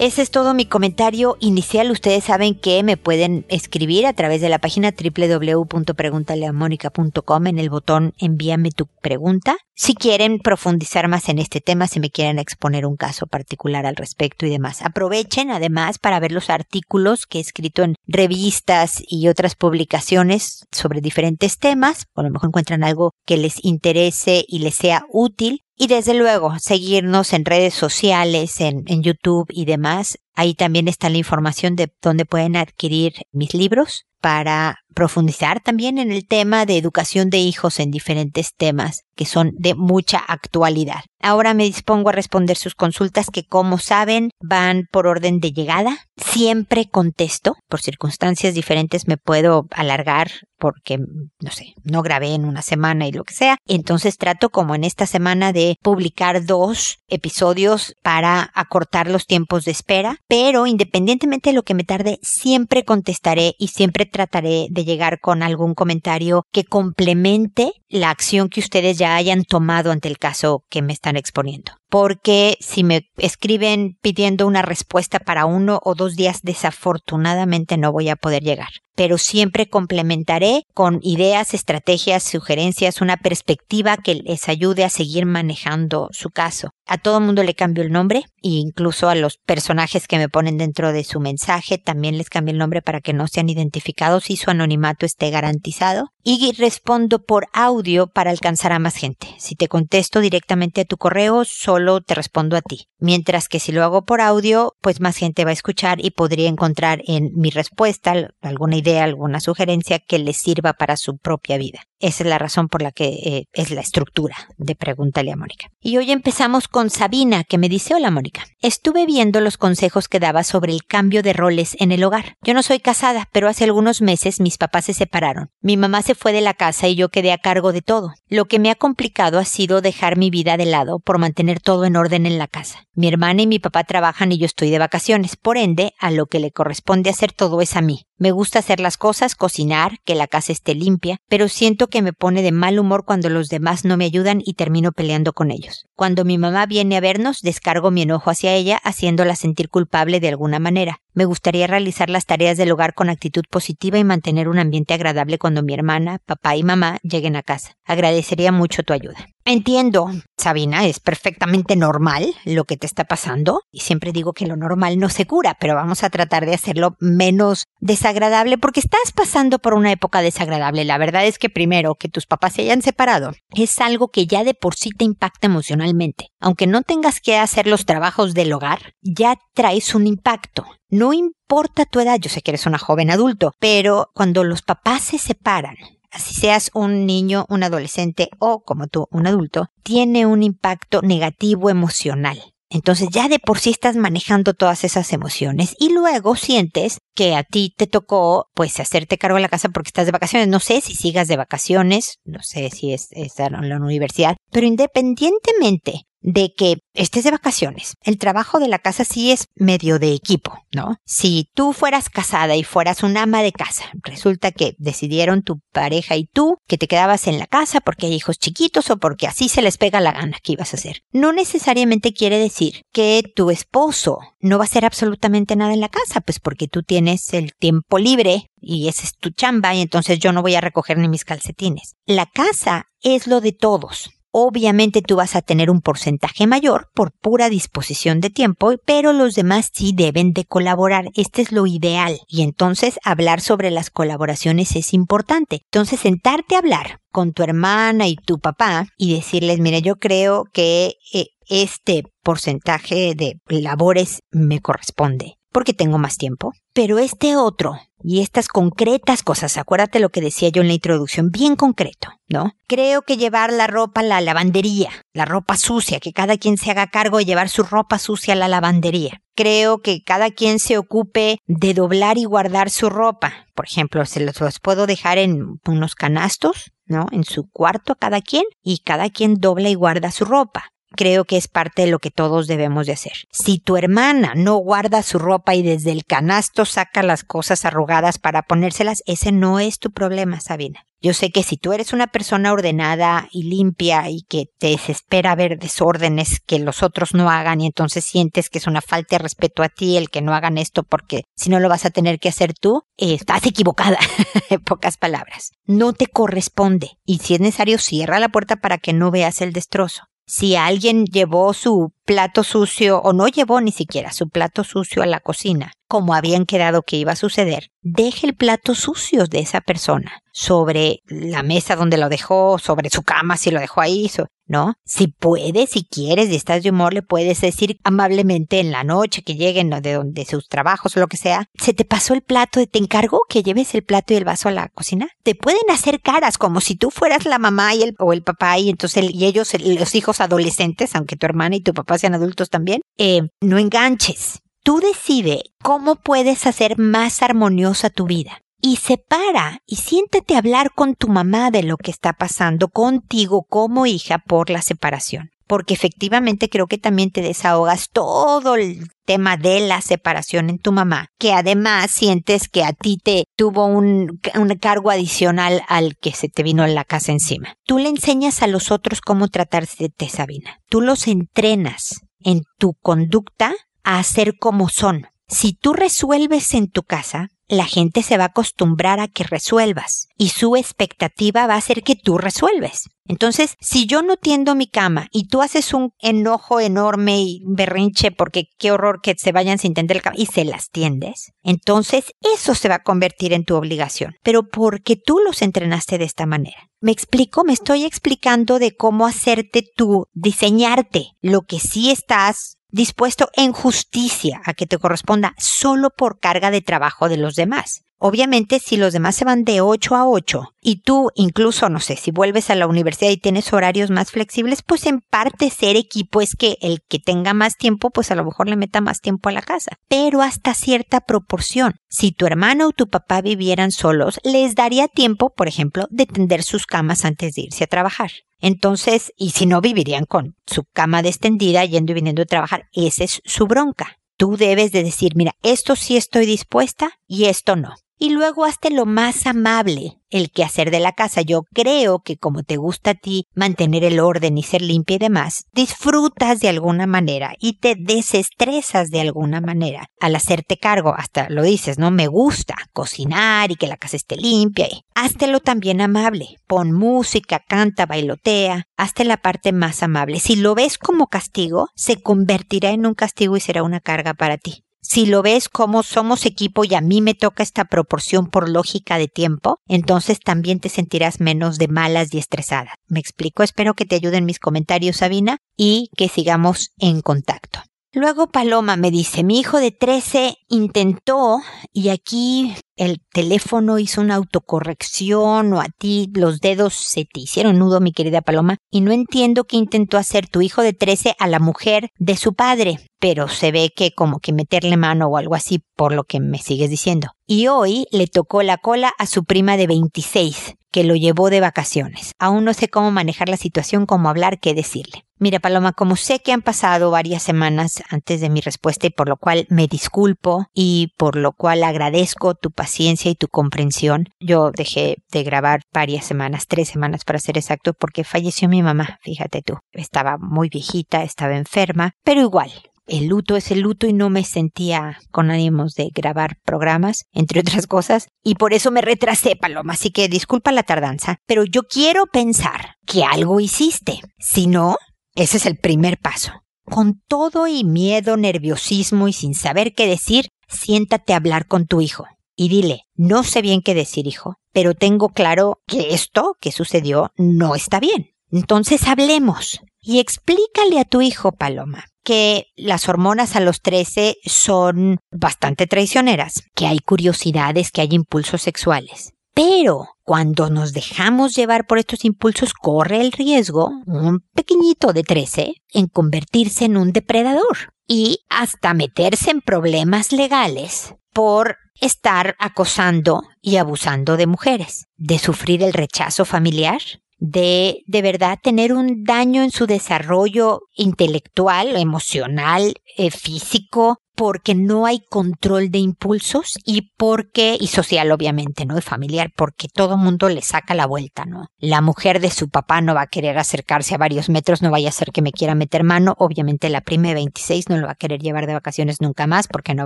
Ese 0.04 0.22
es 0.22 0.30
todo 0.32 0.54
mi 0.54 0.66
comentario 0.66 1.38
inicial. 1.40 1.90
Ustedes 1.90 2.26
saben 2.26 2.60
que 2.60 2.84
me 2.84 2.98
pueden 2.98 3.46
escribir 3.48 4.06
a 4.06 4.12
través 4.12 4.42
de 4.42 4.50
la 4.50 4.60
página 4.60 4.92
www.preguntaleamónica.com 4.92 7.48
en 7.48 7.58
el 7.58 7.70
botón 7.70 8.14
envíame 8.20 8.72
tu 8.72 8.88
pregunta. 9.02 9.56
Si 9.76 9.96
quieren 9.96 10.40
profundizar 10.40 11.08
más 11.08 11.30
en 11.30 11.40
este 11.40 11.62
tema, 11.62 11.88
si 11.88 12.02
me 12.02 12.10
quieren 12.10 12.38
exponer 12.38 12.86
un 12.86 12.98
caso 12.98 13.28
particular 13.28 13.86
al 13.86 13.96
respecto 13.96 14.46
y 14.46 14.50
demás. 14.50 14.82
Aprovechen 14.82 15.52
además 15.52 16.00
para 16.00 16.20
ver 16.20 16.34
los 16.34 16.50
artículos 16.50 17.26
que 17.26 17.38
he 17.38 17.42
escrito 17.42 17.84
en 17.84 17.96
revistas 18.06 19.02
y 19.08 19.30
otras 19.30 19.56
publicaciones 19.56 20.66
sobre 20.74 21.00
diferentes 21.00 21.60
temas. 21.60 22.08
A 22.14 22.24
lo 22.24 22.30
mejor 22.30 22.50
encuentran 22.50 22.84
algo 22.84 23.14
que 23.26 23.38
les 23.38 23.64
interese 23.64 24.44
y 24.50 24.60
les 24.60 24.76
sea 24.76 25.06
útil. 25.10 25.63
Y 25.76 25.88
desde 25.88 26.14
luego, 26.14 26.60
seguirnos 26.60 27.34
en 27.34 27.46
redes 27.46 27.74
sociales, 27.74 28.62
en, 28.62 28.86
YouTube 29.04 29.48
y 29.50 29.66
demás. 29.66 30.20
Ahí 30.36 30.54
también 30.54 30.88
está 30.88 31.10
la 31.10 31.18
información 31.18 31.76
de 31.76 31.92
dónde 32.02 32.26
pueden 32.26 32.56
adquirir 32.56 33.14
mis 33.32 33.54
libros 33.54 34.06
para 34.24 34.78
profundizar 34.94 35.60
también 35.60 35.98
en 35.98 36.14
el 36.14 36.26
tema 36.26 36.66
de 36.66 36.78
educación 36.78 37.30
de 37.30 37.40
hijos 37.40 37.82
en 37.82 37.92
diferentes 37.92 38.54
temas 38.56 39.04
que 39.16 39.26
son 39.26 39.52
de 39.58 39.76
mucha 39.76 40.18
actualidad. 40.18 41.02
Ahora 41.20 41.54
me 41.54 41.64
dispongo 41.64 42.10
a 42.10 42.14
responder 42.14 42.58
sus 42.58 42.76
consultas 42.76 43.28
que 43.32 43.46
como 43.46 43.78
saben 43.78 44.32
van 44.42 44.88
por 44.92 45.08
orden 45.08 45.40
de 45.40 45.54
llegada. 45.54 45.98
Siempre 46.18 46.90
contesto. 46.90 47.56
Por 47.70 47.82
circunstancias 47.82 48.54
diferentes 48.54 49.08
me 49.08 49.18
puedo 49.18 49.68
alargar 49.72 50.32
porque, 50.58 50.98
no 50.98 51.52
sé, 51.52 51.76
no 51.84 52.02
grabé 52.02 52.34
en 52.34 52.46
una 52.46 52.62
semana 52.62 53.08
y 53.08 53.12
lo 53.12 53.24
que 53.24 53.34
sea. 53.34 53.58
Entonces 53.68 54.18
trato 54.18 54.50
como 54.50 54.76
en 54.76 54.84
esta 54.84 55.06
semana 55.06 55.54
de 55.54 55.78
publicar 55.82 56.46
dos 56.46 56.98
episodios 57.08 57.96
para 58.02 58.52
acortar 58.54 59.10
los 59.10 59.26
tiempos 59.26 59.64
de 59.64 59.72
espera. 59.72 60.18
Pero 60.28 60.68
independientemente 60.68 61.52
de 61.52 61.56
lo 61.56 61.64
que 61.64 61.74
me 61.74 61.84
tarde, 61.84 62.20
siempre 62.22 62.84
contestaré 62.84 63.56
y 63.58 63.70
siempre 63.70 64.06
trataré 64.14 64.68
de 64.72 64.86
llegar 64.86 65.20
con 65.20 65.44
algún 65.44 65.74
comentario 65.74 66.46
que 66.54 66.64
complemente 66.64 67.74
la 67.90 68.10
acción 68.10 68.48
que 68.48 68.62
ustedes 68.62 68.98
ya 68.98 69.18
hayan 69.18 69.44
tomado 69.44 69.92
ante 69.92 70.08
el 70.08 70.18
caso 70.18 70.64
que 70.70 70.82
me 70.82 70.94
están 70.94 71.18
exponiendo. 71.18 71.74
Porque 71.94 72.58
si 72.60 72.84
me 72.84 73.08
escriben 73.18 74.00
pidiendo 74.02 74.48
una 74.48 74.64
respuesta 74.64 75.20
para 75.20 75.46
uno 75.46 75.80
o 75.84 75.94
dos 75.94 76.16
días, 76.16 76.40
desafortunadamente 76.42 77.78
no 77.78 77.92
voy 77.92 78.10
a 78.10 78.16
poder 78.16 78.42
llegar 78.42 78.70
pero 78.96 79.18
siempre 79.18 79.70
complementaré 79.70 80.66
con 80.74 81.00
ideas, 81.02 81.54
estrategias, 81.54 82.24
sugerencias, 82.24 83.02
una 83.02 83.18
perspectiva 83.18 83.98
que 83.98 84.16
les 84.16 84.50
ayude 84.50 84.84
a 84.84 84.90
seguir 84.90 85.26
manejando 85.26 86.10
su 86.12 86.30
caso. 86.30 86.70
A 86.86 86.98
todo 86.98 87.20
mundo 87.20 87.44
le 87.44 87.56
cambio 87.56 87.84
el 87.84 87.92
nombre 87.92 88.20
e 88.44 88.50
incluso 88.50 89.10
a 89.10 89.16
los 89.16 89.38
personajes 89.38 90.08
que 90.08 90.18
me 90.18 90.30
ponen 90.30 90.58
dentro 90.58 90.92
de 90.92 91.04
su 91.04 91.20
mensaje 91.20 91.78
también 91.78 92.18
les 92.18 92.30
cambio 92.30 92.52
el 92.52 92.60
nombre 92.60 92.82
para 92.82 93.02
que 93.02 93.14
no 93.14 93.28
sean 93.28 93.50
identificados 93.50 94.30
y 94.30 94.38
su 94.38 94.52
anonimato 94.52 95.06
esté 95.06 95.30
garantizado. 95.32 96.13
Y 96.26 96.54
respondo 96.54 97.26
por 97.26 97.48
audio 97.52 98.08
para 98.08 98.32
alcanzar 98.32 98.72
a 98.72 98.80
más 98.80 98.96
gente. 98.96 99.28
Si 99.40 99.56
te 99.56 99.68
contesto 99.68 100.22
directamente 100.22 100.82
a 100.82 100.86
tu 100.86 100.96
correo, 100.96 101.44
solo 101.44 102.00
te 102.00 102.16
respondo 102.16 102.56
a 102.56 102.62
ti. 102.62 102.88
Mientras 102.98 103.50
que 103.50 103.60
si 103.60 103.74
lo 103.74 103.84
hago 103.84 104.06
por 104.06 104.22
audio, 104.22 104.74
pues 104.80 105.02
más 105.02 105.18
gente 105.18 105.44
va 105.44 105.50
a 105.50 105.54
escuchar 105.54 106.04
y 106.04 106.12
podría 106.12 106.48
encontrar 106.48 107.02
en 107.06 107.32
mi 107.36 107.50
respuesta 107.50 108.30
alguna 108.42 108.78
idea, 108.78 109.04
alguna 109.04 109.42
sugerencia 109.42 110.00
que 110.00 110.18
les 110.20 110.38
sirva 110.38 110.72
para 110.72 110.96
su 110.96 111.18
propia 111.18 111.58
vida. 111.58 111.82
Esa 112.00 112.24
es 112.24 112.30
la 112.30 112.38
razón 112.38 112.68
por 112.68 112.82
la 112.82 112.92
que 112.92 113.06
eh, 113.06 113.46
es 113.54 113.72
la 113.72 113.80
estructura 113.80 114.36
de 114.58 114.76
Pregúntale 114.76 115.32
a 115.32 115.38
Mónica. 115.38 115.68
Y 115.80 115.96
hoy 115.98 116.12
empezamos 116.12 116.68
con 116.68 116.90
Sabina, 116.90 117.46
que 117.46 117.58
me 117.58 117.70
dice, 117.70 117.96
hola 117.96 118.12
Mónica, 118.12 118.44
estuve 118.62 119.06
viendo 119.06 119.40
los 119.40 119.58
consejos 119.58 120.10
que 120.10 120.20
daba 120.20 120.44
sobre 120.44 120.74
el 120.74 120.84
cambio 120.84 121.24
de 121.24 121.32
roles 121.32 121.78
en 121.80 121.94
el 121.94 122.04
hogar. 122.04 122.36
Yo 122.42 122.54
no 122.54 122.62
soy 122.62 122.80
casada, 122.80 123.30
pero 123.32 123.48
hace 123.48 123.64
algunos 123.64 124.02
meses 124.02 124.42
mis 124.42 124.58
papás 124.58 124.86
se 124.86 124.94
separaron. 124.94 125.50
Mi 125.62 125.78
mamá 125.78 126.02
se 126.02 126.13
fue 126.16 126.34
de 126.34 126.42
la 126.42 126.54
casa 126.54 126.88
y 126.88 126.96
yo 126.96 127.10
quedé 127.10 127.32
a 127.32 127.38
cargo 127.38 127.72
de 127.72 127.82
todo. 127.82 128.14
Lo 128.28 128.46
que 128.46 128.60
me 128.60 128.70
ha 128.72 128.76
complicado 128.76 129.40
ha 129.40 129.46
sido 129.46 129.82
dejar 129.82 130.18
mi 130.18 130.30
vida 130.30 130.58
de 130.58 130.66
lado 130.66 131.00
por 131.00 131.18
mantener 131.20 131.60
todo 131.60 131.86
en 131.86 131.96
orden 131.96 132.26
en 132.26 132.38
la 132.38 132.48
casa. 132.48 132.88
Mi 132.96 133.08
hermana 133.08 133.42
y 133.42 133.48
mi 133.48 133.60
papá 133.60 133.84
trabajan 133.84 134.32
y 134.32 134.38
yo 134.38 134.46
estoy 134.46 134.70
de 134.70 134.80
vacaciones, 134.80 135.36
por 135.36 135.58
ende, 135.58 135.94
a 136.00 136.12
lo 136.12 136.28
que 136.28 136.40
le 136.40 136.52
corresponde 136.52 137.10
hacer 137.10 137.32
todo 137.32 137.62
es 137.62 137.76
a 137.76 137.82
mí. 137.82 138.06
Me 138.18 138.32
gusta 138.32 138.60
hacer 138.60 138.80
las 138.80 138.98
cosas, 138.98 139.36
cocinar, 139.36 139.98
que 140.06 140.16
la 140.16 140.28
casa 140.28 140.52
esté 140.52 140.76
limpia, 140.76 141.18
pero 141.28 141.50
siento 141.50 141.88
que 141.88 142.02
me 142.02 142.14
pone 142.14 142.42
de 142.42 142.52
mal 142.52 142.80
humor 142.80 143.04
cuando 143.06 143.30
los 143.30 143.50
demás 143.50 143.84
no 143.84 143.98
me 143.98 144.06
ayudan 144.06 144.42
y 144.46 144.54
termino 144.54 144.92
peleando 144.92 145.34
con 145.34 145.52
ellos. 145.52 145.88
Cuando 145.96 146.24
mi 146.24 146.38
mamá 146.38 146.66
viene 146.66 146.96
a 146.96 147.02
vernos, 147.02 147.42
descargo 147.42 147.92
mi 147.92 148.04
enojo 148.04 148.30
hacia 148.30 148.54
ella, 148.54 148.78
haciéndola 148.84 149.36
sentir 149.36 149.70
culpable 149.70 150.20
de 150.20 150.30
alguna 150.30 150.60
manera. 150.60 151.02
Me 151.14 151.26
gustaría 151.26 151.68
realizar 151.68 152.10
las 152.10 152.26
tareas 152.26 152.58
del 152.58 152.72
hogar 152.72 152.94
con 152.94 153.10
actitud 153.10 153.44
positiva 153.50 153.98
y 154.00 154.04
mantener 154.04 154.48
un 154.48 154.58
ambiente 154.58 154.94
agradable 154.94 155.38
cuando 155.38 155.62
mi 155.62 155.74
hermana, 155.74 156.03
papá 156.26 156.56
y 156.56 156.64
mamá 156.64 156.98
lleguen 157.04 157.36
a 157.36 157.44
casa. 157.44 157.76
Agradecería 157.86 158.52
mucho 158.52 158.84
tu 158.84 158.94
ayuda. 158.94 159.28
Entiendo, 159.46 160.10
Sabina, 160.38 160.86
es 160.86 161.02
perfectamente 161.02 161.76
normal 161.76 162.34
lo 162.46 162.64
que 162.64 162.78
te 162.78 162.86
está 162.86 163.04
pasando. 163.04 163.64
Y 163.72 163.82
siempre 163.82 164.14
digo 164.14 164.32
que 164.32 164.48
lo 164.48 164.56
normal 164.56 164.98
no 165.00 165.10
se 165.10 165.26
cura, 165.26 165.58
pero 165.60 165.76
vamos 165.76 166.04
a 166.04 166.10
tratar 166.10 166.46
de 166.46 166.54
hacerlo 166.54 166.96
menos 167.02 167.66
desagradable 167.82 168.58
porque 168.58 168.80
estás 168.80 169.12
pasando 169.14 169.60
por 169.60 169.74
una 169.74 169.92
época 169.92 170.22
desagradable. 170.22 170.86
La 170.86 170.98
verdad 170.98 171.26
es 171.26 171.40
que 171.40 171.50
primero, 171.50 171.96
que 171.96 172.08
tus 172.08 172.26
papás 172.26 172.54
se 172.54 172.62
hayan 172.62 172.82
separado, 172.82 173.34
es 173.54 173.82
algo 173.82 174.08
que 174.08 174.28
ya 174.28 174.46
de 174.46 174.54
por 174.54 174.76
sí 174.76 174.92
te 174.92 175.04
impacta 175.04 175.48
emocionalmente. 175.48 176.30
Aunque 176.40 176.68
no 176.68 176.82
tengas 176.82 177.20
que 177.20 177.38
hacer 177.38 177.68
los 177.68 177.86
trabajos 177.86 178.34
del 178.34 178.54
hogar, 178.54 178.94
ya 179.02 179.36
traes 179.54 179.94
un 179.94 180.08
impacto. 180.08 180.66
No 180.90 181.12
importa 181.12 181.86
tu 181.86 182.00
edad, 182.00 182.18
yo 182.20 182.30
sé 182.30 182.42
que 182.42 182.52
eres 182.52 182.66
una 182.66 182.78
joven 182.78 183.12
adulto, 183.12 183.52
pero 183.60 184.10
cuando 184.14 184.44
los 184.44 184.62
papás 184.62 185.02
se 185.04 185.18
separan, 185.18 185.76
así 186.14 186.34
seas 186.34 186.72
un 186.74 187.06
niño, 187.06 187.46
un 187.50 187.64
adolescente 187.64 188.30
o 188.40 188.64
como 188.64 188.88
tú, 188.88 189.08
un 189.12 189.28
adulto, 189.28 189.68
tiene 189.84 190.26
un 190.26 190.44
impacto 190.44 191.02
negativo 191.02 191.70
emocional. 191.70 192.42
Entonces 192.70 193.10
ya 193.12 193.30
de 193.30 193.38
por 193.38 193.60
sí 193.60 193.70
estás 193.70 193.96
manejando 193.96 194.56
todas 194.56 194.84
esas 194.84 195.14
emociones 195.14 195.76
y 195.78 195.94
luego 195.94 196.36
sientes 196.36 196.98
que 197.14 197.36
a 197.36 197.44
ti 197.44 197.72
te 197.78 197.86
tocó 197.86 198.48
pues 198.56 198.80
hacerte 198.80 199.20
cargo 199.20 199.36
de 199.36 199.44
la 199.44 199.50
casa 199.50 199.70
porque 199.70 199.90
estás 199.90 200.08
de 200.08 200.12
vacaciones. 200.12 200.48
No 200.48 200.60
sé 200.60 200.82
si 200.82 200.96
sigas 200.96 201.28
de 201.28 201.38
vacaciones, 201.38 202.18
no 202.26 202.42
sé 202.42 202.72
si 202.72 202.94
es, 202.94 203.10
es 203.12 203.38
en 203.40 203.70
la 203.70 203.78
universidad, 203.78 204.38
pero 204.52 204.66
independientemente 204.66 206.08
de 206.24 206.54
que 206.56 206.78
estés 206.94 207.24
de 207.26 207.32
vacaciones. 207.32 207.96
El 208.02 208.18
trabajo 208.18 208.60
de 208.60 208.68
la 208.68 208.80
casa 208.80 209.04
sí 209.04 209.32
es 209.32 209.48
medio 209.56 210.00
de 210.00 210.14
equipo, 210.14 210.58
¿no? 210.74 210.96
Si 211.06 211.50
tú 211.54 211.74
fueras 211.74 212.10
casada 212.10 212.56
y 212.56 212.64
fueras 212.64 213.04
un 213.04 213.18
ama 213.18 213.44
de 213.44 213.52
casa, 213.52 213.86
resulta 214.02 214.52
que 214.52 214.76
decidieron 214.78 215.44
tu 215.44 215.60
pareja 215.72 216.16
y 216.16 216.26
tú 216.26 216.58
que 216.68 216.78
te 216.78 216.88
quedabas 216.88 217.28
en 217.28 217.40
la 217.40 217.48
casa 217.48 217.82
porque 217.82 218.08
hay 218.08 218.14
hijos 218.14 218.40
chiquitos 218.40 218.90
o 218.90 218.98
porque 218.98 219.28
así 219.28 219.50
se 219.50 219.62
les 219.62 219.78
pega 219.78 220.00
la 220.00 220.14
gana 220.14 220.38
que 220.42 220.54
ibas 220.54 220.74
a 220.74 220.78
hacer. 220.78 221.02
No 221.12 221.34
necesariamente 221.34 222.14
quiere 222.14 222.40
decir 222.40 222.84
que 222.92 223.24
tu 223.36 223.52
esposo 223.52 224.20
no 224.40 224.58
va 224.58 224.64
a 224.64 224.66
hacer 224.66 224.86
absolutamente 224.86 225.56
nada 225.56 225.74
en 225.74 225.82
la 225.82 225.90
casa, 225.90 226.22
pues 226.22 226.40
porque 226.40 226.68
tú 226.68 226.84
tienes 226.84 227.34
el 227.34 227.54
tiempo 227.54 228.00
libre 228.00 228.48
y 228.60 228.88
esa 228.88 229.04
es 229.04 229.18
tu 229.18 229.30
chamba 229.32 229.76
y 229.76 229.82
entonces 229.82 230.20
yo 230.20 230.32
no 230.32 230.42
voy 230.42 230.56
a 230.56 230.62
recoger 230.62 230.98
ni 230.98 231.10
mis 231.10 231.26
calcetines. 231.26 231.96
La 232.06 232.26
casa 232.26 232.86
es 233.02 233.28
lo 233.28 233.42
de 233.42 233.52
todos 233.52 234.12
Obviamente 234.36 235.04
tú 235.04 235.18
vas 235.18 235.36
a 235.36 235.44
tener 235.44 235.70
un 235.70 235.82
porcentaje 235.82 236.48
mayor 236.48 236.90
por 236.96 237.12
pura 237.12 237.50
disposición 237.50 238.20
de 238.20 238.32
tiempo, 238.32 238.74
pero 238.84 239.14
los 239.14 239.36
demás 239.36 239.70
sí 239.72 239.94
deben 239.96 240.34
de 240.34 240.44
colaborar. 240.44 241.12
Este 241.14 241.44
es 241.44 241.52
lo 241.52 241.68
ideal. 241.68 242.20
Y 242.28 242.42
entonces 242.42 243.00
hablar 243.04 243.42
sobre 243.42 243.70
las 243.70 243.92
colaboraciones 243.92 244.76
es 244.76 244.96
importante. 244.96 245.62
Entonces 245.66 246.00
sentarte 246.00 246.56
a 246.56 246.60
hablar 246.60 247.00
con 247.12 247.34
tu 247.34 247.44
hermana 247.44 248.08
y 248.08 248.16
tu 248.16 248.40
papá 248.40 248.88
y 248.98 249.14
decirles, 249.14 249.60
mire, 249.60 249.84
yo 249.84 249.98
creo 249.98 250.46
que 250.52 250.96
eh, 251.14 251.28
este 251.48 252.02
porcentaje 252.24 253.14
de 253.14 253.40
labores 253.48 254.24
me 254.32 254.62
corresponde 254.62 255.36
porque 255.54 255.74
tengo 255.74 255.98
más 255.98 256.18
tiempo. 256.18 256.52
Pero 256.74 257.00
este 257.00 257.38
otro 257.38 257.80
y 258.04 258.20
estas 258.20 258.50
concretas 258.50 259.24
cosas, 259.24 259.58
acuérdate 259.58 260.00
lo 260.00 260.10
que 260.10 260.20
decía 260.20 260.50
yo 260.50 260.62
en 260.62 260.68
la 260.68 260.74
introducción, 260.74 261.30
bien 261.32 261.56
concreto, 261.56 262.10
¿no? 262.28 262.52
Creo 262.68 263.04
que 263.04 263.16
llevar 263.16 263.54
la 263.54 263.68
ropa 263.68 264.02
a 264.02 264.04
la 264.04 264.20
lavandería, 264.20 264.90
la 265.14 265.24
ropa 265.24 265.56
sucia, 265.56 266.02
que 266.02 266.12
cada 266.12 266.38
quien 266.38 266.58
se 266.58 266.72
haga 266.72 266.88
cargo 266.88 267.20
de 267.20 267.26
llevar 267.26 267.48
su 267.48 267.64
ropa 267.64 268.00
sucia 268.00 268.34
a 268.34 268.38
la 268.38 268.50
lavandería. 268.50 269.22
Creo 269.36 269.80
que 269.80 270.04
cada 270.04 270.32
quien 270.32 270.60
se 270.60 270.78
ocupe 270.78 271.38
de 271.48 271.74
doblar 271.74 272.18
y 272.18 272.26
guardar 272.26 272.70
su 272.70 272.90
ropa. 272.90 273.48
Por 273.56 273.66
ejemplo, 273.66 274.06
se 274.06 274.20
los, 274.20 274.42
los 274.42 274.60
puedo 274.60 274.86
dejar 274.86 275.18
en 275.18 275.60
unos 275.66 275.96
canastos, 275.96 276.72
¿no? 276.86 277.06
En 277.12 277.24
su 277.24 277.50
cuarto 277.50 277.96
cada 277.96 278.22
quien 278.22 278.44
y 278.62 278.80
cada 278.80 279.10
quien 279.10 279.36
dobla 279.36 279.70
y 279.70 279.76
guarda 279.76 280.12
su 280.12 280.26
ropa 280.26 280.73
creo 280.96 281.26
que 281.26 281.38
es 281.38 281.48
parte 281.48 281.84
de 281.84 281.92
lo 281.92 282.00
que 282.00 282.12
todos 282.12 282.48
debemos 282.48 282.88
de 282.88 282.94
hacer. 282.94 283.14
Si 283.32 283.60
tu 283.60 283.78
hermana 283.78 284.34
no 284.36 284.58
guarda 284.58 285.04
su 285.04 285.20
ropa 285.20 285.56
y 285.56 285.62
desde 285.62 285.92
el 285.92 286.06
canasto 286.06 286.66
saca 286.66 287.04
las 287.04 287.24
cosas 287.24 287.66
arrugadas 287.66 288.20
para 288.20 288.44
ponérselas, 288.44 289.04
ese 289.06 289.32
no 289.32 289.60
es 289.60 289.80
tu 289.80 289.92
problema, 289.92 290.40
Sabina. 290.40 290.86
Yo 291.04 291.14
sé 291.14 291.32
que 291.32 291.44
si 291.44 291.58
tú 291.58 291.74
eres 291.74 291.92
una 291.92 292.08
persona 292.08 292.54
ordenada 292.54 293.28
y 293.30 293.44
limpia 293.44 294.10
y 294.10 294.22
que 294.22 294.46
te 294.58 294.68
desespera 294.68 295.36
ver 295.36 295.60
desórdenes 295.60 296.40
que 296.40 296.60
los 296.60 296.82
otros 296.82 297.14
no 297.14 297.30
hagan 297.30 297.60
y 297.60 297.66
entonces 297.66 298.06
sientes 298.06 298.50
que 298.50 298.60
es 298.60 298.68
una 298.68 298.80
falta 298.80 299.18
de 299.18 299.24
respeto 299.24 299.64
a 299.64 299.68
ti 299.68 299.98
el 299.98 300.10
que 300.10 300.22
no 300.22 300.34
hagan 300.34 300.58
esto 300.58 300.84
porque 300.84 301.24
si 301.36 301.50
no 301.50 301.60
lo 301.60 301.68
vas 301.68 301.84
a 301.84 301.90
tener 301.90 302.20
que 302.20 302.30
hacer 302.30 302.54
tú, 302.54 302.84
estás 302.96 303.46
equivocada, 303.46 303.98
en 304.50 304.62
pocas 304.62 304.96
palabras. 304.96 305.52
No 305.66 305.92
te 305.92 306.08
corresponde 306.08 306.92
y 307.06 307.18
si 307.18 307.34
es 307.34 307.42
necesario 307.42 307.80
cierra 307.80 308.22
la 308.22 308.30
puerta 308.30 308.56
para 308.56 308.78
que 308.78 308.94
no 308.94 309.12
veas 309.12 309.42
el 309.42 309.52
destrozo 309.52 310.04
si 310.26 310.56
alguien 310.56 311.06
llevó 311.06 311.54
su 311.54 311.94
plato 312.06 312.44
sucio 312.44 313.00
o 313.00 313.14
no 313.14 313.28
llevó 313.28 313.62
ni 313.62 313.72
siquiera 313.72 314.12
su 314.12 314.30
plato 314.30 314.64
sucio 314.64 315.04
a 315.04 315.06
la 315.06 315.20
cocina, 315.20 315.74
como 315.88 316.16
habían 316.16 316.46
quedado 316.46 316.82
que 316.82 316.98
iba 316.98 317.12
a 317.12 317.16
suceder, 317.16 317.70
deje 317.82 318.28
el 318.28 318.36
plato 318.36 318.76
sucio 318.76 319.26
de 319.26 319.40
esa 319.40 319.62
persona 319.62 320.24
sobre 320.32 321.02
la 321.06 321.44
mesa 321.44 321.76
donde 321.76 321.98
lo 321.98 322.10
dejó, 322.10 322.58
sobre 322.58 322.90
su 322.90 323.04
cama 323.04 323.38
si 323.38 323.52
lo 323.52 323.60
dejó 323.60 323.82
ahí, 323.82 324.10
¿no? 324.48 324.74
Si 324.84 325.08
puedes, 325.08 325.70
si 325.70 325.86
quieres 325.86 326.30
y 326.30 326.36
estás 326.36 326.64
de 326.64 326.72
humor, 326.72 326.94
le 326.94 327.04
puedes 327.04 327.40
decir 327.42 327.78
amablemente 327.84 328.60
en 328.60 328.72
la 328.72 328.84
noche 328.84 329.22
que 329.22 329.36
lleguen 329.36 329.70
de 329.70 329.94
donde 329.94 330.26
sus 330.26 330.48
trabajos 330.48 330.98
o 330.98 331.00
lo 331.00 331.08
que 331.08 331.18
sea, 331.18 331.46
se 331.60 331.74
te 331.74 331.86
pasó 331.86 332.14
el 332.14 332.24
plato, 332.24 332.66
te 332.66 332.80
encargo 332.80 333.22
que 333.30 333.44
lleves 333.44 333.76
el 333.76 333.84
plato 333.84 334.14
y 334.14 334.18
el 334.18 334.26
vaso 334.26 334.50
a 334.50 334.52
la 334.52 334.70
cocina. 334.70 335.08
Te 335.24 335.36
pueden 335.36 335.70
hacer 335.70 336.02
caras 336.02 336.38
como 336.38 336.60
si 336.60 336.76
tú 336.76 336.90
fueras 336.90 337.26
la 337.26 337.38
mamá 337.38 337.76
y 337.76 337.84
el, 337.84 337.96
o 338.00 338.14
el 338.14 338.24
papá 338.24 338.58
y 338.58 338.70
entonces 338.70 339.06
y 339.12 339.26
ellos, 339.26 339.54
los 339.60 339.96
hijos 339.96 340.20
adolescentes, 340.20 340.96
aunque 340.96 341.16
tu 341.16 341.26
hermana 341.28 341.56
y 341.56 341.62
tu 341.62 341.74
papá 341.74 341.93
sean 341.98 342.16
adultos 342.16 342.50
también, 342.50 342.82
eh, 342.98 343.22
no 343.42 343.58
enganches. 343.58 344.40
Tú 344.64 344.80
decide 344.80 345.44
cómo 345.62 345.96
puedes 345.96 346.48
hacer 346.48 346.78
más 346.78 347.22
armoniosa 347.22 347.90
tu 347.90 348.06
vida 348.06 348.44
y 348.62 348.78
separa 348.78 349.60
y 349.68 349.76
siéntate 349.76 350.36
a 350.36 350.38
hablar 350.38 350.72
con 350.74 350.96
tu 350.96 351.10
mamá 351.10 351.52
de 351.52 351.64
lo 351.64 351.76
que 351.76 351.92
está 351.92 352.14
pasando 352.14 352.70
contigo 352.70 353.44
como 353.44 353.86
hija 353.86 354.20
por 354.20 354.50
la 354.50 354.62
separación. 354.62 355.33
Porque 355.48 355.74
efectivamente 355.74 356.50
creo 356.50 356.68
que 356.68 356.78
también 356.78 357.12
te 357.12 357.22
desahogas 357.22 357.90
todo 357.92 358.56
el 358.56 358.88
tema 359.06 359.38
de 359.38 359.60
la 359.60 359.82
separación 359.82 360.50
en 360.50 360.60
tu 360.60 360.72
mamá, 360.72 361.10
que 361.18 361.34
además 361.34 361.92
sientes 361.92 362.48
que 362.48 362.64
a 362.64 362.74
ti 362.74 362.98
te 363.04 363.26
tuvo 363.36 363.66
un, 363.66 364.20
un 364.36 364.58
cargo 364.58 364.92
adicional 364.92 365.64
al 365.68 365.98
que 365.98 366.12
se 366.12 366.30
te 366.30 366.44
vino 366.44 366.64
en 366.64 366.76
la 366.76 366.86
casa 366.86 367.12
encima. 367.12 367.56
Tú 367.66 367.78
le 367.78 367.90
enseñas 367.90 368.42
a 368.42 368.48
los 368.48 368.72
otros 368.72 369.02
cómo 369.02 369.28
tratarse 369.28 369.92
de 369.98 370.10
Sabina. 370.10 370.60
Tú 370.70 370.82
los 370.82 371.08
entrenas 371.08 372.02
en 372.24 372.44
tu 372.58 372.74
conducta 372.82 373.54
a 373.84 374.00
hacer 374.00 374.38
como 374.40 374.70
son. 374.70 375.08
Si 375.28 375.54
tú 375.54 375.74
resuelves 375.74 376.54
en 376.54 376.70
tu 376.70 376.84
casa, 376.84 377.30
la 377.54 377.66
gente 377.66 378.04
se 378.04 378.18
va 378.18 378.26
a 378.26 378.28
acostumbrar 378.28 379.00
a 379.00 379.08
que 379.08 379.24
resuelvas 379.24 380.08
y 380.18 380.30
su 380.30 380.56
expectativa 380.56 381.48
va 381.48 381.56
a 381.56 381.62
ser 381.62 381.84
que 381.84 381.96
tú 381.96 382.18
resuelves. 382.18 382.90
Entonces, 383.06 383.56
si 383.60 383.86
yo 383.86 384.02
no 384.02 384.16
tiendo 384.16 384.56
mi 384.56 384.68
cama 384.68 385.08
y 385.12 385.28
tú 385.28 385.42
haces 385.42 385.74
un 385.74 385.92
enojo 386.00 386.60
enorme 386.60 387.22
y 387.22 387.42
berrinche 387.46 388.12
porque 388.12 388.46
qué 388.58 388.72
horror 388.72 389.02
que 389.02 389.16
se 389.18 389.34
vayan 389.34 389.58
sin 389.58 389.74
tender 389.74 389.98
la 389.98 390.04
cama 390.04 390.16
y 390.18 390.28
se 390.28 390.46
las 390.46 390.70
tiendes, 390.70 391.34
entonces 391.44 392.14
eso 392.22 392.56
se 392.56 392.70
va 392.70 392.76
a 392.76 392.84
convertir 392.84 393.34
en 393.34 393.44
tu 393.44 393.56
obligación, 393.56 394.16
pero 394.24 394.44
porque 394.48 394.96
tú 394.96 395.20
los 395.20 395.42
entrenaste 395.42 395.98
de 395.98 396.06
esta 396.06 396.26
manera. 396.26 396.70
¿Me 396.80 396.92
explico? 396.92 397.44
Me 397.44 397.54
estoy 397.54 397.84
explicando 397.86 398.60
de 398.60 398.76
cómo 398.76 399.06
hacerte 399.06 399.64
tú, 399.76 400.08
diseñarte 400.14 401.12
lo 401.22 401.42
que 401.42 401.60
sí 401.60 401.92
estás 401.92 402.58
dispuesto 402.74 403.30
en 403.36 403.54
justicia 403.54 404.42
a 404.44 404.54
que 404.54 404.66
te 404.66 404.80
corresponda 404.80 405.36
solo 405.38 405.92
por 405.96 406.20
carga 406.20 406.52
de 406.52 406.62
trabajo 406.62 407.08
de 407.08 407.18
los 407.18 407.36
demás. 407.36 407.84
Obviamente, 408.06 408.60
si 408.60 408.76
los 408.76 408.92
demás 408.92 409.16
se 409.16 409.24
van 409.24 409.46
de 409.46 409.62
8 409.62 409.96
a 409.96 410.06
8 410.06 410.56
y 410.60 410.82
tú 410.82 411.10
incluso, 411.16 411.70
no 411.70 411.80
sé, 411.80 411.96
si 411.96 412.12
vuelves 412.12 412.50
a 412.50 412.56
la 412.56 412.68
universidad 412.68 413.12
y 413.12 413.18
tienes 413.18 413.54
horarios 413.54 413.92
más 413.92 414.12
flexibles, 414.12 414.62
pues 414.62 414.86
en 414.88 415.00
parte 415.00 415.50
ser 415.50 415.78
equipo 415.78 416.20
es 416.20 416.36
que 416.36 416.58
el 416.60 416.80
que 416.90 417.00
tenga 417.00 417.34
más 417.34 417.56
tiempo, 417.56 417.92
pues 417.92 418.12
a 418.12 418.16
lo 418.16 418.26
mejor 418.26 418.50
le 418.50 418.58
meta 418.58 418.82
más 418.82 419.00
tiempo 419.00 419.30
a 419.30 419.32
la 419.32 419.42
casa, 419.42 419.78
pero 419.88 420.22
hasta 420.22 420.54
cierta 420.54 421.00
proporción. 421.00 421.76
Si 421.88 422.12
tu 422.12 422.26
hermano 422.26 422.68
o 422.68 422.72
tu 422.72 422.90
papá 422.90 423.22
vivieran 423.22 423.72
solos, 423.72 424.20
les 424.24 424.56
daría 424.56 424.90
tiempo, 424.90 425.30
por 425.34 425.48
ejemplo, 425.48 425.88
de 425.90 426.06
tender 426.06 426.44
sus 426.44 426.66
camas 426.66 427.06
antes 427.06 427.36
de 427.36 427.44
irse 427.44 427.64
a 427.64 427.68
trabajar. 427.68 428.12
Entonces, 428.44 429.14
y 429.16 429.30
si 429.30 429.46
no 429.46 429.62
vivirían 429.62 430.04
con 430.04 430.36
su 430.46 430.66
cama 430.66 431.00
extendida 431.00 431.64
yendo 431.64 431.94
y 431.94 431.96
viniendo 431.96 432.24
a 432.24 432.26
trabajar, 432.26 432.68
esa 432.74 433.06
es 433.06 433.22
su 433.24 433.48
bronca. 433.48 434.00
Tú 434.18 434.36
debes 434.36 434.74
de 434.74 434.84
decir, 434.84 435.14
mira, 435.16 435.32
esto 435.44 435.78
sí 435.78 435.96
estoy 435.96 436.26
dispuesta 436.26 437.00
y 437.08 437.26
esto 437.26 437.56
no 437.56 437.74
y 437.98 438.10
luego 438.10 438.46
hazte 438.46 438.70
lo 438.70 438.86
más 438.86 439.26
amable 439.26 440.00
el 440.14 440.30
quehacer 440.32 440.72
de 440.72 440.80
la 440.80 440.92
casa. 440.92 441.22
Yo 441.22 441.44
creo 441.54 442.00
que 442.00 442.18
como 442.18 442.44
te 442.44 442.58
gusta 442.58 442.92
a 442.92 442.96
ti 442.96 443.28
mantener 443.34 443.84
el 443.84 444.00
orden 444.00 444.38
y 444.38 444.44
ser 444.44 444.62
limpia 444.62 444.96
y 444.96 445.00
demás, 445.00 445.46
disfrutas 445.54 446.40
de 446.40 446.50
alguna 446.50 446.86
manera 446.86 447.36
y 447.40 447.60
te 447.60 447.76
desestresas 447.76 448.90
de 448.90 449.02
alguna 449.02 449.42
manera 449.42 449.88
al 450.00 450.16
hacerte 450.16 450.58
cargo. 450.58 450.94
Hasta 450.96 451.30
lo 451.30 451.44
dices, 451.44 451.80
¿no? 451.80 451.92
Me 451.92 452.08
gusta 452.08 452.56
cocinar 452.74 453.52
y 453.52 453.56
que 453.56 453.68
la 453.68 453.78
casa 453.78 453.98
esté 453.98 454.16
limpia. 454.16 454.68
Y 454.68 454.84
háztelo 454.96 455.40
también 455.40 455.82
amable. 455.82 456.38
Pon 456.48 456.72
música, 456.72 457.44
canta, 457.48 457.86
bailotea. 457.86 458.68
Hazte 458.78 459.04
la 459.04 459.18
parte 459.18 459.52
más 459.52 459.82
amable. 459.82 460.20
Si 460.20 460.36
lo 460.36 460.56
ves 460.56 460.78
como 460.78 461.08
castigo, 461.08 461.70
se 461.76 462.02
convertirá 462.02 462.70
en 462.70 462.86
un 462.86 462.94
castigo 462.94 463.36
y 463.36 463.40
será 463.40 463.64
una 463.64 463.80
carga 463.80 464.14
para 464.14 464.38
ti. 464.38 464.64
Si 464.84 465.06
lo 465.06 465.22
ves 465.22 465.48
como 465.48 465.82
somos 465.82 466.26
equipo 466.26 466.66
y 466.66 466.76
a 466.76 466.82
mí 466.82 467.02
me 467.02 467.14
toca 467.14 467.42
esta 467.42 467.64
proporción 467.64 468.28
por 468.28 468.50
lógica 468.50 468.98
de 468.98 469.08
tiempo, 469.08 469.60
entonces 469.68 470.20
también 470.20 470.60
te 470.60 470.68
sentirás 470.68 471.22
menos 471.22 471.58
de 471.58 471.70
malas 471.70 472.14
y 472.14 472.18
estresadas. 472.18 472.76
¿Me 472.88 473.00
explico? 473.00 473.44
Espero 473.44 473.76
que 473.76 473.86
te 473.86 473.96
ayuden 473.96 474.26
mis 474.26 474.40
comentarios, 474.40 474.98
Sabina, 474.98 475.38
y 475.56 475.90
que 475.96 476.10
sigamos 476.10 476.72
en 476.78 477.02
contacto. 477.02 477.62
Luego 477.96 478.26
Paloma 478.26 478.76
me 478.76 478.90
dice, 478.90 479.24
mi 479.24 479.40
hijo 479.40 479.60
de 479.60 479.70
13 479.70 480.38
intentó 480.50 481.42
y 481.72 481.90
aquí 481.90 482.56
el 482.76 483.04
teléfono 483.14 483.78
hizo 483.78 484.02
una 484.02 484.16
autocorrección 484.16 485.54
o 485.54 485.62
a 485.62 485.68
ti 485.78 486.10
los 486.16 486.40
dedos 486.40 486.74
se 486.74 487.06
te 487.06 487.20
hicieron 487.20 487.60
nudo, 487.60 487.82
mi 487.82 487.92
querida 487.94 488.22
Paloma, 488.22 488.58
y 488.72 488.82
no 488.82 488.92
entiendo 488.92 489.44
qué 489.44 489.58
intentó 489.58 490.00
hacer 490.00 490.28
tu 490.28 490.42
hijo 490.42 490.64
de 490.64 490.74
13 490.74 491.16
a 491.20 491.28
la 491.28 491.38
mujer 491.38 491.92
de 492.00 492.18
su 492.18 492.34
padre, 492.34 492.80
pero 493.00 493.28
se 493.28 493.52
ve 493.52 493.72
que 493.76 493.94
como 493.94 494.20
que 494.20 494.34
meterle 494.34 494.76
mano 494.76 495.06
o 495.06 495.18
algo 495.18 495.36
así 495.36 495.62
por 495.76 495.94
lo 495.94 496.04
que 496.04 496.20
me 496.20 496.40
sigues 496.40 496.72
diciendo. 496.72 497.10
Y 497.28 497.46
hoy 497.46 497.86
le 497.92 498.08
tocó 498.08 498.42
la 498.42 498.58
cola 498.58 498.92
a 498.98 499.06
su 499.06 499.24
prima 499.24 499.56
de 499.56 499.68
26, 499.68 500.56
que 500.74 500.84
lo 500.84 500.96
llevó 500.96 501.30
de 501.30 501.40
vacaciones. 501.40 502.12
Aún 502.20 502.44
no 502.44 502.54
sé 502.54 502.68
cómo 502.68 502.92
manejar 502.92 503.30
la 503.30 503.38
situación, 503.38 503.86
cómo 503.86 504.10
hablar, 504.10 504.40
qué 504.40 504.56
decirle. 504.56 505.06
Mira, 505.20 505.40
Paloma, 505.40 505.72
como 505.72 505.96
sé 505.96 506.20
que 506.20 506.34
han 506.34 506.42
pasado 506.42 506.92
varias 506.92 507.24
semanas 507.24 507.82
antes 507.90 508.20
de 508.20 508.30
mi 508.30 508.42
respuesta 508.42 508.88
y 508.88 508.90
por 508.90 509.08
lo 509.08 509.16
cual 509.16 509.46
me 509.50 509.68
disculpo 509.68 510.48
y 510.54 510.92
por 510.98 511.16
lo 511.16 511.32
cual 511.32 511.64
agradezco 511.64 512.34
tu 512.34 512.52
paciencia 512.52 513.10
y 513.12 513.16
tu 513.16 513.28
comprensión, 513.28 514.10
yo 514.20 514.52
dejé 514.52 514.98
de 515.12 515.24
grabar 515.24 515.62
varias 515.72 516.06
semanas, 516.06 516.48
tres 516.48 516.68
semanas 516.70 517.06
para 517.06 517.20
ser 517.20 517.38
exacto, 517.38 517.74
porque 517.74 518.04
falleció 518.04 518.50
mi 518.50 518.64
mamá, 518.64 518.98
fíjate 519.02 519.44
tú. 519.44 519.60
Estaba 519.72 520.18
muy 520.18 520.50
viejita, 520.50 521.04
estaba 521.04 521.38
enferma, 521.38 521.92
pero 522.04 522.20
igual, 522.20 522.52
el 522.86 523.08
luto 523.08 523.36
es 523.36 523.52
el 523.52 523.62
luto 523.62 523.88
y 523.88 523.94
no 523.94 524.10
me 524.10 524.24
sentía 524.24 525.00
con 525.12 525.32
ánimos 525.32 525.74
de 525.76 525.90
grabar 525.94 526.38
programas, 526.44 527.06
entre 527.12 527.40
otras 527.40 527.68
cosas, 527.68 528.08
y 528.24 528.36
por 528.36 528.54
eso 528.54 528.72
me 528.72 528.82
retrasé, 528.82 529.36
Paloma, 529.36 529.74
así 529.74 529.92
que 529.92 530.10
disculpa 530.10 530.52
la 530.52 530.64
tardanza, 530.64 531.18
pero 531.26 531.46
yo 531.46 531.64
quiero 531.64 532.06
pensar 532.08 532.76
que 532.86 533.04
algo 533.04 533.40
hiciste. 533.40 534.02
Si 534.20 534.48
no, 534.48 534.78
ese 535.16 535.38
es 535.38 535.46
el 535.46 535.58
primer 535.58 535.98
paso. 535.98 536.32
Con 536.66 537.02
todo 537.08 537.48
y 537.48 537.64
miedo, 537.64 538.18
nerviosismo 538.18 539.08
y 539.08 539.14
sin 539.14 539.34
saber 539.34 539.74
qué 539.74 539.88
decir, 539.88 540.30
siéntate 540.48 541.14
a 541.14 541.18
hablar 541.18 541.48
con 541.48 541.68
tu 541.68 541.82
hijo 541.82 542.06
y 542.36 542.50
dile, 542.50 542.84
no 542.96 543.24
sé 543.24 543.42
bien 543.42 543.62
qué 543.62 543.74
decir, 543.74 544.08
hijo, 544.08 544.36
pero 544.52 544.74
tengo 544.74 545.10
claro 545.10 545.62
que 545.68 545.94
esto 545.94 546.36
que 546.40 546.52
sucedió 546.52 547.12
no 547.18 547.56
está 547.56 547.80
bien. 547.80 548.12
Entonces 548.32 548.88
hablemos 548.88 549.60
y 549.80 550.00
explícale 550.00 550.80
a 550.80 550.86
tu 550.86 551.02
hijo, 551.02 551.34
Paloma, 551.34 551.86
que 552.04 552.48
las 552.56 552.90
hormonas 552.90 553.36
a 553.36 553.40
los 553.40 553.62
13 553.62 554.18
son 554.26 555.00
bastante 555.12 555.68
traicioneras, 555.68 556.44
que 556.54 556.68
hay 556.68 556.80
curiosidades, 556.80 557.72
que 557.72 557.82
hay 557.82 557.90
impulsos 557.92 558.42
sexuales. 558.42 559.14
Pero 559.34 559.88
cuando 560.04 560.50
nos 560.50 560.74
dejamos 560.74 561.34
llevar 561.34 561.66
por 561.66 561.80
estos 561.80 562.06
impulsos, 562.06 562.54
corre 562.54 563.02
el 563.02 563.12
riesgo, 563.12 563.72
un 563.88 564.20
pequeñito 564.36 564.94
de 564.94 565.04
13, 565.04 565.56
en 565.74 565.88
convertirse 565.88 566.66
en 566.66 566.78
un 566.78 566.92
depredador 566.92 567.74
y 567.88 568.20
hasta 568.30 568.74
meterse 568.74 569.32
en 569.32 569.42
problemas 569.42 570.12
legales 570.12 570.96
por 571.14 571.58
estar 571.82 572.36
acosando 572.40 573.24
y 573.42 573.58
abusando 573.58 574.18
de 574.18 574.28
mujeres, 574.28 574.88
de 574.98 575.20
sufrir 575.20 575.64
el 575.64 575.74
rechazo 575.74 576.26
familiar, 576.26 576.82
de 577.24 577.84
de 577.88 578.02
verdad 578.02 578.38
tener 578.44 578.74
un 578.74 579.06
daño 579.06 579.44
en 579.44 579.52
su 579.52 579.66
desarrollo 579.66 580.64
intelectual, 580.76 581.78
emocional, 581.78 582.74
eh, 582.98 583.12
físico, 583.12 584.00
porque 584.16 584.56
no 584.56 584.86
hay 584.86 585.00
control 585.10 585.72
de 585.72 585.80
impulsos 585.80 586.58
y 586.66 586.94
porque, 586.98 587.58
y 587.60 587.68
social 587.68 588.12
obviamente, 588.12 588.66
¿no? 588.66 588.78
Y 588.78 588.82
familiar, 588.82 589.32
porque 589.36 589.68
todo 589.68 589.98
mundo 589.98 590.30
le 590.30 590.42
saca 590.42 590.76
la 590.76 590.86
vuelta, 590.86 591.26
¿no? 591.26 591.48
La 591.58 591.82
mujer 591.82 592.20
de 592.20 592.30
su 592.30 592.50
papá 592.50 592.82
no 592.82 592.94
va 592.94 593.02
a 593.02 593.08
querer 593.08 593.38
acercarse 593.38 593.96
a 593.96 593.98
varios 593.98 594.30
metros, 594.30 594.62
no 594.62 594.72
vaya 594.72 594.90
a 594.90 594.94
ser 594.94 595.12
que 595.12 595.22
me 595.22 595.32
quiera 595.32 595.56
meter 595.56 595.84
mano, 595.84 596.16
obviamente 596.18 596.70
la 596.70 596.82
prima 596.82 597.10
de 597.10 597.16
26 597.16 597.70
no 597.70 597.78
lo 597.78 597.88
va 597.88 597.94
a 597.94 597.96
querer 597.96 598.22
llevar 598.22 598.48
de 598.48 598.54
vacaciones 598.54 599.02
nunca 599.02 599.28
más, 599.28 599.48
porque 599.48 599.74
no 599.74 599.86